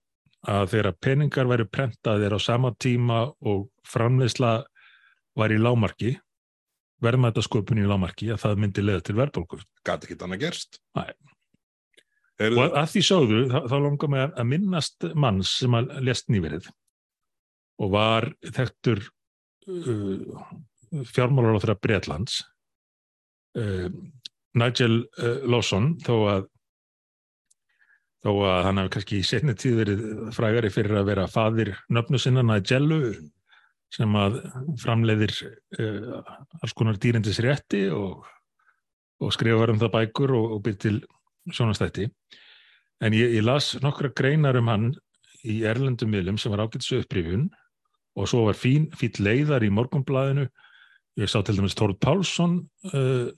[0.49, 4.53] að þeirra peningar væri prentaðir á sama tíma og framleysla
[5.39, 6.17] var í lámarki,
[7.03, 9.61] verðmætasköpun í lámarki, að það myndi leða til verðbólku.
[9.87, 10.81] Gæti ekki þannig gerst.
[10.99, 11.15] Næ.
[12.39, 16.69] Og að, því sáðu, þá, þá langar mig að minnast manns sem að lest nýverið
[17.83, 19.03] og var þekktur
[19.67, 20.45] uh,
[21.11, 22.39] fjármálar á þeirra Breitlands
[23.59, 23.89] uh,
[24.59, 26.47] Nigel uh, Lawson þó að
[28.23, 32.23] þó að hann hefði kannski í setni tíð verið frægari fyrir að vera fadir nöfnu
[32.23, 33.03] sinna Nigelu
[33.95, 34.41] sem að
[34.83, 35.35] framleiðir
[35.83, 36.19] uh,
[36.63, 38.27] alls konar dýrindis rétti og,
[39.23, 40.99] og skrifa um það bækur og, og byrj til
[41.55, 42.09] sjónastætti
[43.05, 44.89] en ég, ég las nokkra greinar um hann
[45.47, 47.49] í erlendum miðlum sem var ágætsu upprifun
[48.19, 50.49] og svo var fín, fín leiðar í morgunblæðinu
[51.19, 52.61] ég sá til dæmis Tórð Pálsson
[52.93, 53.31] uh,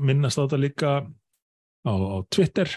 [0.00, 2.68] minnast á þetta líka á, á Twitter.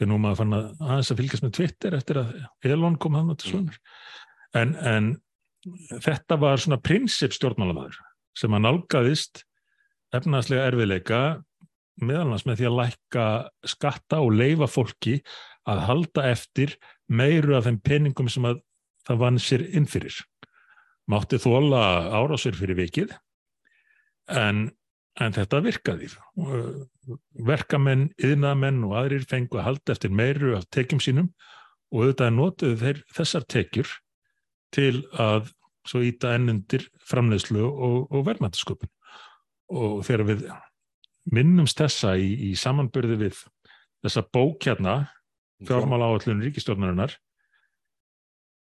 [0.00, 2.32] Ég nú maður fann að aðeins að fylgjast með Twitter eftir að
[2.68, 3.78] Elon kom hann til svonur
[4.56, 5.12] en, en
[6.04, 7.98] þetta var svona prinsip stjórnmálamæður
[8.36, 9.42] sem að nálgæðist
[10.14, 11.20] efnaðslega erfiðleika
[12.02, 13.26] meðalans með því að lækka
[13.72, 15.18] skatta og leifa fólki
[15.66, 16.76] að halda eftir
[17.08, 18.60] meiru af þeim peningum sem að
[19.06, 20.16] það vann sér innfyrir
[21.10, 21.82] mátti þóla
[22.18, 23.14] árásir fyrir vikið
[24.32, 24.66] en,
[25.20, 26.10] en þetta virkaði.
[27.46, 31.30] Verkamenn, yðnamenn og aðrir fengu að halda eftir meiru af tekjum sínum
[31.94, 33.92] og auðvitað notuðu þeir þessar tekjur
[34.74, 35.52] til að
[35.86, 38.90] svo íta ennundir framleiðslu og, og verðmættasköpun
[39.76, 40.42] og þegar við
[41.32, 43.38] minnumst þessa í, í samanbyrði við
[44.04, 44.96] þessa bókjarna
[45.66, 47.16] fjármála áallun ríkistjórnarinnar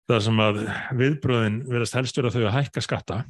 [0.09, 0.59] þar sem að
[0.99, 3.23] viðbröðin verðast helst vera þau að hækka skatta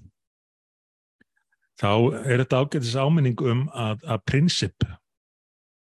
[1.81, 1.91] þá
[2.25, 4.85] er þetta ágætis áminning um að, að prinsip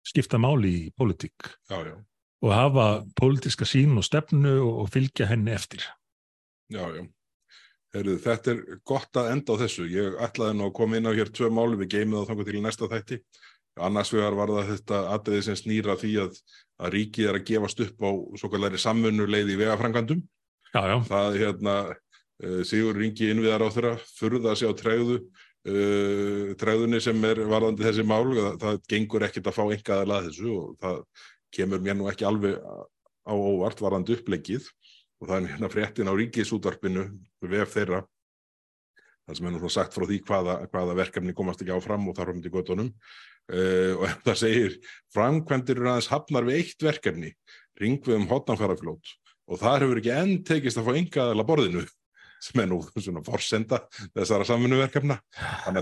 [0.06, 0.92] skipta máli í
[1.70, 1.94] já.
[2.42, 2.86] og hafa
[3.18, 5.84] politiska sín og stefnu og, og fylgja henni eftir.
[6.72, 7.06] Já, já
[7.92, 9.86] Heru, þetta er gott að enda á þessu.
[9.92, 12.62] Ég ætlaði nú að koma inn á hér tvö máli við geymið á þangu til
[12.64, 13.18] næsta þætti.
[13.80, 16.38] Annars vegar var það þetta aðriði sem snýra því að,
[16.80, 20.20] að ríkið er að gefast upp á svo kallari samfunnu leið í vegafrangandum
[20.72, 20.96] Já, já.
[21.08, 21.76] Það hérna,
[22.42, 25.18] uh, Sigur ringi innviðar á þeirra, furða sig á træðu,
[25.68, 30.28] uh, træðunni sem er varðandi þessi mál, það, það gengur ekkit að fá engaðar lað
[30.30, 31.02] þessu og það
[31.52, 34.68] kemur mér nú ekki alveg á óvart varðandi upplegið
[35.22, 37.06] og það er hérna fréttin á ríkisútvarpinu
[37.46, 38.02] við þeirra
[39.22, 42.34] það sem er nú sagt frá því hvaða, hvaða verkefni komast ekki áfram og þarf
[42.34, 44.78] um til göttunum uh, og það segir
[45.14, 47.34] framkvæmdir eru aðeins hafnar við eitt verkefni
[47.80, 49.16] ringvið um hotnafærafljót
[49.52, 51.86] og það hefur ekki enn tekist að fá engaðala borðinu
[52.42, 53.78] sem er nú svona forsenda
[54.16, 55.14] þessara samfunnuverkefna.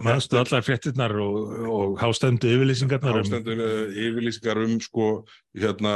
[0.05, 3.16] Mannstu allar fréttinnar og, og hástöndi yfirlýsingarnar?
[3.16, 3.62] Hástöndi um...
[4.05, 5.07] yfirlýsingar um sko
[5.57, 5.95] hérna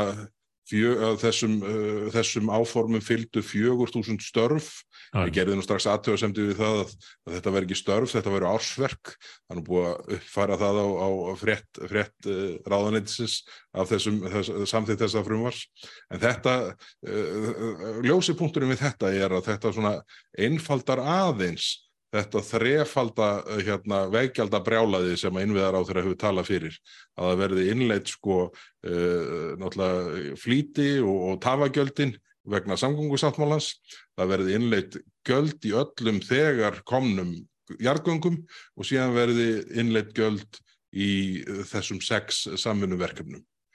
[0.64, 4.70] Fjö, þessum, uh, þessum áformum fylgdu fjögur þúsund störf.
[5.14, 5.28] Æ.
[5.28, 6.94] ég gerði nú strax aðtöðasemdi við það að,
[7.28, 9.12] að þetta veri ekki störf, þetta veri ársverk.
[9.44, 11.08] Þannig búið að uppfæra það á, á
[11.38, 12.42] frétt, frétt uh,
[12.72, 13.36] ráðaneytisins
[13.74, 15.62] af þessum þess, samþýtt þessa frumvars
[16.08, 19.94] en þetta uh, ljósipunkturinn við þetta er að þetta svona
[20.38, 21.83] einfaldar aðeins
[22.14, 26.76] þetta þrefalda eh, hérna, veikjalda brjálaði sem að innviðar á þeirra hefur talað fyrir
[27.14, 32.14] að það verði innleitt sko uh, flíti og, og tafagjöldin
[32.54, 33.72] vegna samgöngusáttmálans.
[34.18, 37.34] Það verði innleitt göld í öllum þegar komnum
[37.80, 38.42] jargöngum
[38.76, 39.48] og síðan verði
[39.80, 40.60] innleitt göld
[40.94, 43.00] í þessum sex samfunnum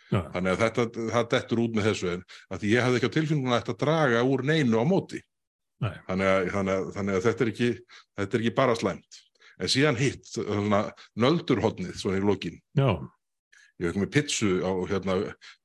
[0.10, 0.24] ja.
[0.34, 2.24] þannig að þetta, það dettur út með þessu en
[2.54, 5.22] að ég hafði ekki á tilfinninguna að þetta draga úr neinu á móti
[5.80, 7.69] Þannig að, þannig, að, þannig að þetta er ekki,
[8.19, 9.21] þetta er ekki bara slæmt.
[9.59, 10.27] En síðan hitt,
[11.19, 12.59] nöldurhóttnið, svona í lokin.
[12.80, 12.89] Já.
[13.80, 15.15] Ég hef ekki með pizzu á hérna,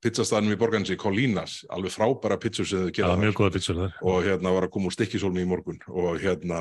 [0.02, 3.16] pizzastanum í borgansi, Colínas, alveg frábæra pizzur sem þau gera þar.
[3.16, 3.96] Já, mjög goða pizzur þar.
[4.06, 6.60] Og hérna var að koma úr stikkisólmi í morgun og hérna,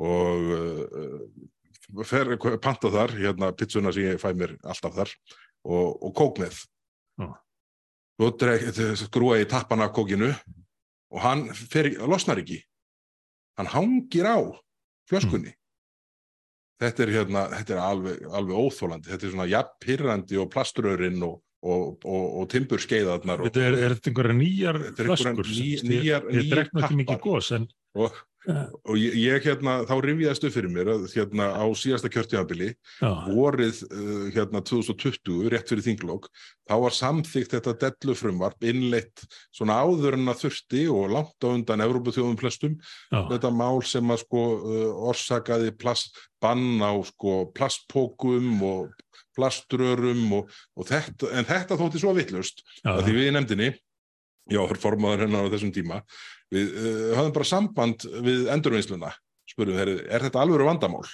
[0.00, 2.32] og uh, fer
[2.64, 5.12] panta þar, hérna pizzuna sem ég fæ mér alltaf þar
[5.68, 6.56] og, og kók með.
[7.20, 7.28] Já.
[8.18, 8.32] Svo
[9.04, 12.62] skrúa ég tappan af kókinu og hann fer, losnar ekki
[13.58, 14.38] hann hangir á
[15.10, 15.52] flöskunni.
[15.52, 15.64] Mm.
[16.78, 21.40] Þetta er, hérna, þetta er alveg, alveg óþólandi, þetta er svona jafnpirrandi og plaströðurinn og,
[21.66, 23.42] og, og, og timburskeiðarnar.
[23.48, 25.50] Þetta er, er þetta einhverja nýjar flöskur?
[25.50, 27.66] Ég drekk náttúrulega ekki mikið gós en...
[27.98, 28.14] Og
[28.48, 32.70] og ég, ég hérna, þá rifjaðist upp fyrir mér að hérna á síðasta kjörtjafabili
[33.28, 36.30] vorið uh, hérna 2020, rétt fyrir þinglokk
[36.68, 39.24] þá var samþygt þetta dellufrumvarp innleitt
[39.54, 42.78] svona áður en að þurfti og langt á undan Európa-þjóðum flestum,
[43.12, 43.20] Já.
[43.34, 48.96] þetta mál sem að sko uh, orsakaði plast, bann á sko plastpókum og
[49.38, 53.30] plaströrum og, og þetta, en þetta þótti svo vittlust að því við
[53.68, 53.76] í
[54.48, 56.02] nefndinni já, formadur hennar á þessum tíma
[56.52, 59.12] við uh, höfum bara samband við endurvinnsluna,
[59.48, 61.04] spurum þeir er þetta alveg vandamál?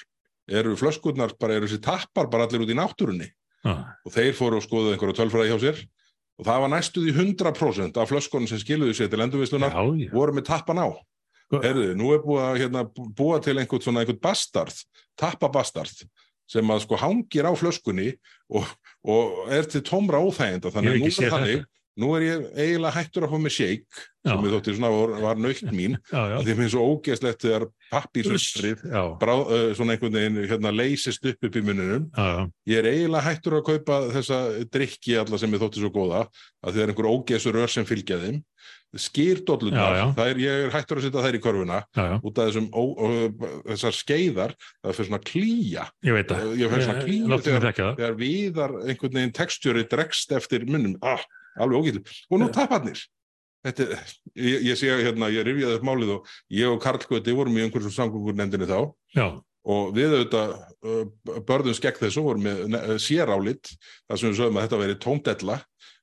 [0.45, 3.31] Eru flöskurnar bara, eru þessi tappar bara allir út í náttúrunni?
[3.65, 3.97] Ah.
[4.05, 5.81] Og þeir fóru og skoðuðu einhverju tölfræði hjá sér
[6.35, 9.75] og það var næstuð í 100% af flöskunum sem skiluðu sér til endurvinnslunar
[10.13, 10.89] voru með tappan á.
[11.55, 14.75] Herðu, nú er búið að hérna, búa til einhvern svona einhvern bastard,
[15.21, 16.03] tappabastard
[16.51, 18.11] sem að sko hangir á flöskunni
[18.53, 18.67] og,
[19.07, 21.63] og er til tómra óþæginda þannig að nú er þannig
[22.01, 25.41] nú er ég eiginlega hættur að fá mig shake sem ég þótti svona var, var
[25.41, 25.99] nöytt mín.
[26.09, 26.37] já, já.
[26.41, 31.49] því að mér finnst svo ógeðslegt þegar pappísöstrið uh, svona einhvern veginn hérna, leysist upp
[31.49, 34.41] upp í muninum já, ég er eiginlega hættur að kaupa þessa
[34.75, 36.25] drikki alla sem ég þótti svo góða
[36.65, 38.43] að það er einhver ógeðsur ör sem fylgja þeim.
[38.95, 41.81] Skýrdóllunar, ég er hættur að setja þær í korfuna
[42.23, 43.07] út af þessum ó, ó,
[43.73, 47.67] þessar skeiðar það fyrir svona klíja ég veit það, ég fyrir svona klíja þegar,
[47.99, 51.27] þegar viðar einhvern veginn textjöri dregst eftir munum, ah
[51.59, 53.03] alveg ógætlu og nú taparnir.
[53.65, 53.89] Þetta,
[54.37, 57.65] ég, ég sé hérna, ég rifjaði upp málið og ég og Karl Göti vorum í
[57.65, 58.81] einhversum samgöngur nefndinni þá.
[59.17, 59.29] Já.
[59.65, 60.51] og við auðvitað
[61.49, 63.71] börðum skekk þessu vorum með sérálit
[64.05, 65.61] þar sem við sögum að þetta veri tómdella.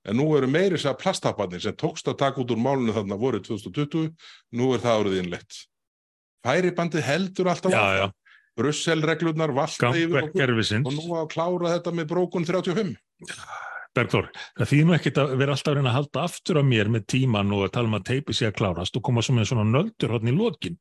[0.09, 3.19] En nú eru meiri þess að plasttaparnir sem tókst að taka út úr málunum þarna
[3.21, 4.09] voru 2020,
[4.57, 5.59] nú er það árið innlegt
[6.41, 8.05] Færibandi heldur alltaf já, já.
[8.57, 10.55] Brusselreglurnar valda yfir okkur.
[10.81, 12.95] Og nú að klára þetta með brókun 35
[13.91, 16.89] Bergþór, það þýðir nú ekkert að vera alltaf að reyna að halda aftur á mér
[16.93, 19.49] með tíman og að tala um að teipi sig að klárast og koma svo með
[19.49, 20.77] svona nöldur hodni í lokin.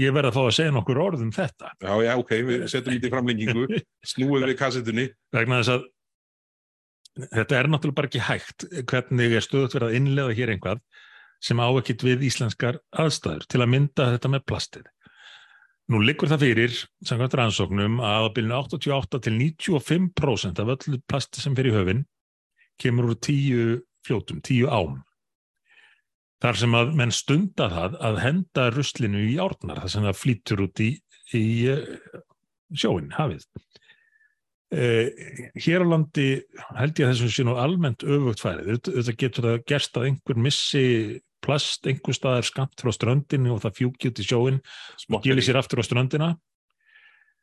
[0.00, 1.72] Ég verði að fá að segja nokkur orðum þetta.
[1.80, 3.80] Já, já, ok, við setjum ít í framlengingu,
[4.12, 5.06] snúum við kassetunni.
[5.32, 5.88] Vegna þess að
[7.38, 10.84] þetta er náttúrulega bara ekki hægt hvernig er stöðut verið að innlega hér einhvað
[11.40, 14.88] sem á ekkit við íslenskar aðstæður til að mynda þetta með plastið.
[15.90, 16.74] Nú likur það fyrir,
[17.08, 22.04] samkvæmt rannsóknum, að á bylnu 88 til 95% af öllu plasti sem fyrir höfinn
[22.80, 25.00] kemur úr tíu fljótum, tíu ám.
[26.40, 30.62] Þar sem að menn stunda það að henda ruslinu í árnar, þar sem það flýtur
[30.64, 30.90] út í,
[31.36, 31.90] í eh,
[32.72, 33.44] sjóin, hafið.
[34.70, 35.10] Eh,
[35.58, 36.28] hér á landi
[36.78, 38.70] held ég að þessum sé nú almennt öfugt færið.
[38.86, 40.84] Þetta getur það gerst að einhver missi
[41.44, 44.60] plast einhver staðar skamt frá ströndinu og það fjúki út í sjóin
[45.10, 46.32] og gilir sér aftur á ströndina.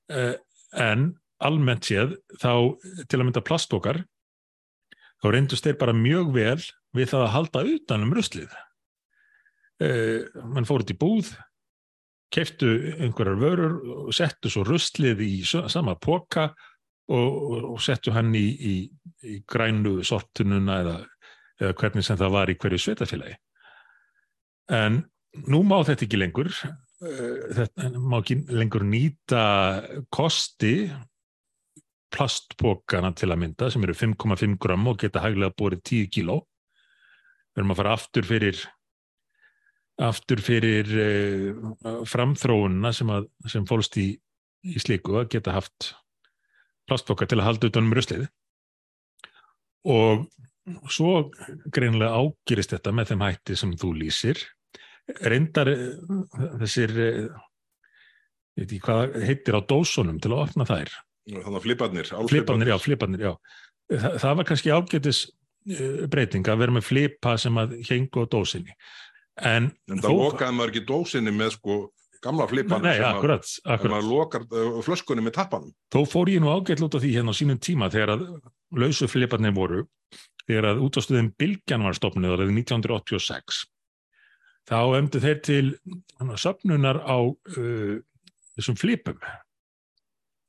[0.10, 0.36] Eh,
[0.74, 1.10] en
[1.44, 4.02] almennt séð þá til að mynda plastokar
[5.24, 6.62] þá reyndust þeir bara mjög vel
[6.98, 8.56] við það að halda utanum ruslið.
[9.78, 11.36] Uh, mann fór út í búð,
[12.34, 13.76] keftu einhverjar vörur
[14.08, 16.50] og settu svo ruslið í sama póka
[17.08, 17.36] og,
[17.72, 18.76] og, settu hann í, í,
[19.24, 20.96] í grænu sortununa eða,
[21.62, 23.38] eða hvernig sem það var í hverju sveitafélagi.
[24.76, 25.00] En
[25.48, 29.44] nú má þetta ekki lengur, eh, þetta má ekki lengur nýta
[30.12, 30.90] kosti
[32.14, 36.42] plastpókana til að mynda sem eru 5,5 gram og geta hæglega borið 10 kíló.
[37.54, 38.64] Við erum að fara aftur fyrir
[39.98, 44.12] aftur fyrir uh, framþróunina sem, að, sem fólst í,
[44.62, 45.94] í slíku að geta haft
[46.88, 48.28] plastpóka til að halda utan um ruslið.
[49.88, 50.28] Og
[50.92, 51.30] svo
[51.74, 54.42] greinlega ágirist þetta með þeim hætti sem þú lýsir.
[55.24, 55.84] Reyndar eh,
[56.62, 57.20] þessir eh,
[58.58, 60.92] veit ekki hvað heitir á dósunum til að opna þær
[61.28, 63.34] Þannig að fliparnir, flipanir, já, flipanir, já.
[63.92, 68.26] Þa, það var kannski ágætis uh, breyting að vera með flipa sem að hengu á
[68.32, 68.74] dósinni.
[69.38, 71.78] En, En það lokaði maður ekki dósinni með sko
[72.24, 73.92] gamla flipan nei, sem að- akkurat, akkurat.
[73.94, 75.74] maður lokar uh, flöskunni með tappanum.
[75.94, 78.24] þó fór ég nú ágætt út á því hérna á sínum tíma þegar að
[78.82, 79.84] lausu fliparnir voru
[80.48, 83.62] þegar að útastöðin Bilgjan var stopnuð árið 1986
[84.68, 85.66] þá emdu þeir til
[86.18, 87.96] hana, söfnunar á uh,
[88.58, 89.22] þessum flipum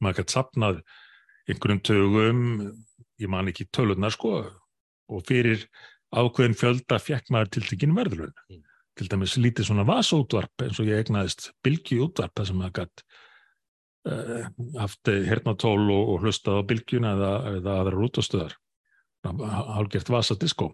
[0.03, 0.83] maður gætt sapnað
[1.49, 2.43] einhverjum tögum
[3.19, 4.43] ég man ekki tölurnar sko
[5.09, 5.65] og fyrir
[6.15, 8.63] ákveðin fjölda fekk maður tiltekinn verðlun Mm.
[8.99, 13.03] til dæmis lítið svona vasútvarp eins og ég egnaðist bylgi útvarp þar sem maður gætt
[14.09, 14.47] uh,
[14.81, 18.57] haft hernatól og, og hlustað á bylgjuna eða, eða aðra rútastöðar
[19.29, 20.73] hálgert vasadiskó.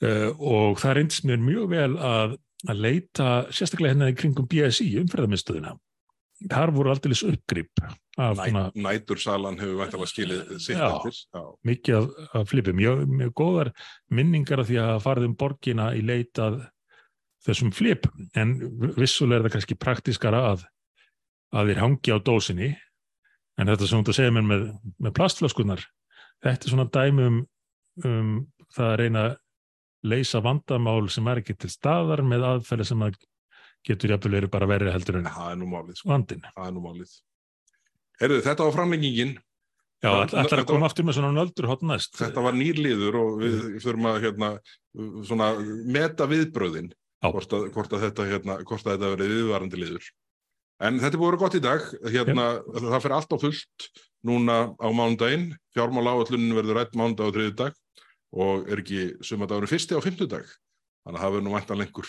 [0.00, 2.36] Uh, og það reyndist mér mjög vel að,
[2.68, 5.74] að leita sérstaklega hérna í kringum BSI umferðarmiðstöðina
[6.48, 7.84] þar voru aldrei uppgrip
[8.20, 11.14] Næ, nætursalan hefur væntalega skilið sitt eftir.
[11.64, 12.76] Mikið af, af flipum.
[12.76, 13.70] Mjög, mjög góðar
[14.12, 16.58] minningar af því að farið um borgina í leitað
[17.46, 18.26] þessum flipum.
[18.36, 18.52] En
[18.98, 20.66] vissulega er það kannski praktískara að,
[21.56, 22.70] að þeir hangi á dósinni.
[23.56, 24.66] En þetta sem þú segir mér með,
[25.00, 25.86] með plastflöskunar,
[26.44, 27.40] þetta er svona dæmi um,
[28.04, 28.34] um
[28.76, 29.38] það að reyna að
[30.10, 33.18] leysa vandamál sem er ekki til staðar með aðferði sem að
[33.86, 35.96] getur jafnvel verið bara verið heldur en Það er nú málið.
[36.00, 36.08] Sko.
[36.12, 36.42] vandin.
[36.56, 37.12] Það er nú málið.
[38.20, 39.38] Herðu, þetta var framlengingin.
[40.00, 42.14] Já, Það- ætlar að þetta- koma aftur með svona nöldur hot næst.
[42.16, 44.58] Þetta var nýrliður og við þurfum að hérna,
[45.28, 45.48] svona,
[45.86, 50.04] meta viðbröðin hvort að, hvort að þetta, hérna, þetta verið viðvarandi liður.
[50.80, 51.80] En þetta er búið að vera gott í dag.
[52.08, 53.90] Hérna, Það fyrir allt á fullt
[54.24, 55.56] núna á mánudaginn.
[55.76, 57.74] Fjármála áallunin verður rætt mánudag og þriðjudag
[58.32, 60.48] og er ekki sumadagur fyrsti á fimmtudag.
[61.04, 62.08] Þannig að það verður nú væntan lengur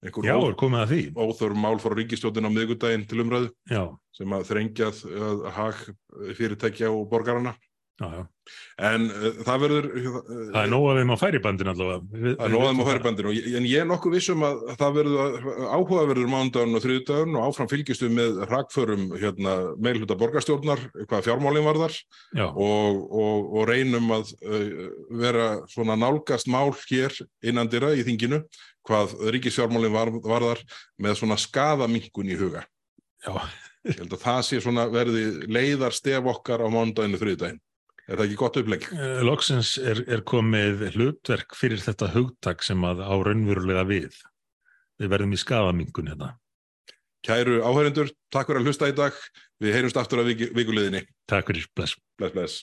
[0.00, 1.00] Já, er komið að því.
[1.26, 3.82] óþörf mál frá ríkistjóðin á miðgudaginn til umræðu Já,
[4.16, 5.82] sem að þrengjað uh, hag
[6.38, 7.52] fyrirtækja og borgarana.
[8.00, 8.22] já, já.
[8.80, 9.86] En uh, það verður...
[9.92, 10.14] Uh,
[10.50, 11.98] Það er nóg að þeim á færibandin allavega.
[12.10, 12.88] Það er á vitum það.
[12.88, 15.44] færibandinu, og ég- en ég er nokkuð vissum að það verður
[15.76, 19.52] áhugaverður mánudaginn og þriðdaginn og áfram fylgistu með hrakförum hérna,
[19.84, 20.82] meilhuta borgarstjórnar,
[21.12, 21.94] hvað fjármálinn varðar
[22.40, 24.88] Já, og, og, og reynum að uh,
[25.20, 27.14] vera svona nálgast mál hér
[27.46, 28.40] innan dyra í þinginu,
[28.90, 30.62] hvað ríkisfjármálinn var, varðar
[31.00, 32.66] með svona skadaminkun í huga.
[33.24, 33.34] já,
[33.86, 37.60] Ég held að það sé svona verði leiðar stef okkar á mánudaginn og þriðdaginn.
[38.10, 38.86] Er það ekki gott upplegg?
[38.92, 44.18] Eh, loksins er, er komið hlutverk fyrir þetta hugtak sem að á raunverulega við.
[45.00, 46.34] Við verðum í skafamingun hérna.
[47.24, 49.16] Kæru áhörendur, takk fyrir að hlusta í dag.
[49.60, 51.04] Við heyrumst aftur að viku, vikuleðinni.
[51.30, 51.96] Takk fyrir, bless.
[52.20, 52.60] Bless, bless.